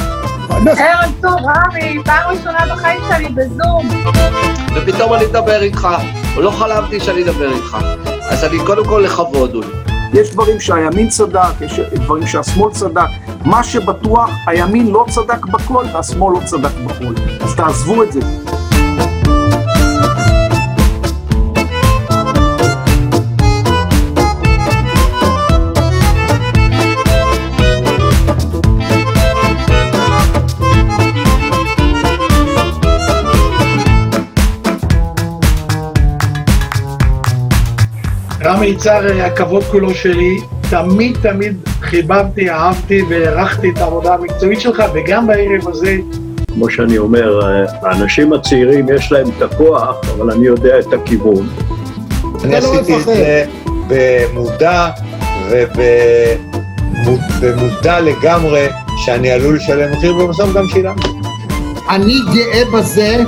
ערב 0.52 1.12
טוב, 1.22 1.34
רמי, 1.34 2.04
פעם 2.06 2.30
ראשונה 2.30 2.76
בחיים 2.76 3.02
שלי 3.10 3.30
בזום. 3.30 3.90
ופתאום 4.76 5.14
אני 5.14 5.26
מדבר 5.26 5.62
איתך, 5.62 5.88
לא 6.38 6.52
חלמתי 6.52 7.00
שאני 7.00 7.24
אדבר 7.24 7.52
איתך. 7.52 7.78
אז 8.30 8.44
אני 8.44 8.58
קודם 8.66 8.86
כל 8.86 9.02
לכבוד, 9.06 9.56
אולי. 9.56 9.68
יש 10.14 10.32
דברים 10.32 10.60
שהימין 10.60 11.10
צדק, 11.10 11.62
יש 11.62 11.80
דברים 11.80 12.28
שהשמאל 12.28 12.72
צדק. 12.72 13.08
מה 13.46 13.64
שבטוח, 13.64 14.30
הימין 14.48 14.88
לא 14.88 15.06
צדק 15.10 15.46
בכל 15.46 15.86
והשמאל 15.94 16.34
לא 16.34 16.40
צדק 16.46 16.74
בכל. 16.86 17.14
אז 17.42 17.56
תעזבו 17.56 18.04
את 18.04 18.12
זה. 18.12 18.20
רמי 38.54 38.66
יצהר, 38.66 39.22
הכבוד 39.22 39.64
כולו 39.64 39.94
שלי. 39.94 40.38
תמיד 40.70 41.18
תמיד 41.22 41.58
חיבבתי, 41.82 42.50
אהבתי 42.50 43.02
והערכתי 43.10 43.70
את 43.70 43.78
העבודה 43.78 44.14
המקצועית 44.14 44.62
שלך, 44.62 44.84
וגם 44.94 45.28
בערב 45.28 45.68
הזה, 45.68 45.98
כמו 46.54 46.70
שאני 46.70 46.98
אומר, 46.98 47.40
האנשים 47.82 48.34
הצעירים 48.34 48.88
יש 48.96 49.12
להם 49.12 49.28
את 49.38 49.42
הכוח, 49.42 49.96
אבל 50.18 50.32
אני 50.32 50.46
יודע 50.46 50.80
את 50.80 50.94
הכיוון. 50.94 51.50
אני 52.44 52.52
לא 52.52 52.58
עשיתי 52.58 52.96
את. 52.96 53.06
זה 53.06 53.46
במודע 53.88 54.90
ובמודע 57.42 58.00
לגמרי 58.00 58.68
שאני 59.06 59.32
עלול 59.32 59.56
לשלם 59.56 59.92
מחיר, 59.92 60.18
ובסוף 60.18 60.54
גם 60.54 60.68
שילמתי. 60.68 61.08
אני 61.90 62.16
גאה 62.34 62.66
בזה 62.74 63.24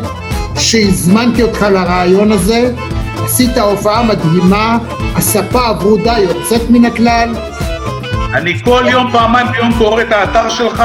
שהזמנתי 0.58 1.44
אותך 1.44 1.66
לרעיון 1.72 2.32
הזה, 2.32 2.74
עשית 3.26 3.58
הופעה 3.58 4.04
מדהימה, 4.04 4.78
הספה 5.16 5.68
הברודה 5.68 6.14
יוצאת 6.20 6.62
מן 6.70 6.86
הכלל, 6.86 7.36
אני 8.34 8.60
כל 8.64 8.84
יום, 8.92 9.12
פעמיים 9.12 9.48
ביום 9.52 9.74
קורא 9.78 10.02
את 10.02 10.12
האתר 10.12 10.50
שלך 10.50 10.84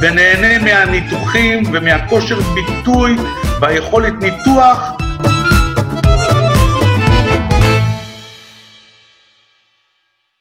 ונהנה 0.00 0.64
מהניתוחים 0.64 1.62
ומהכושר 1.72 2.38
ביטוי 2.40 3.16
והיכולת 3.60 4.12
ניתוח 4.22 4.92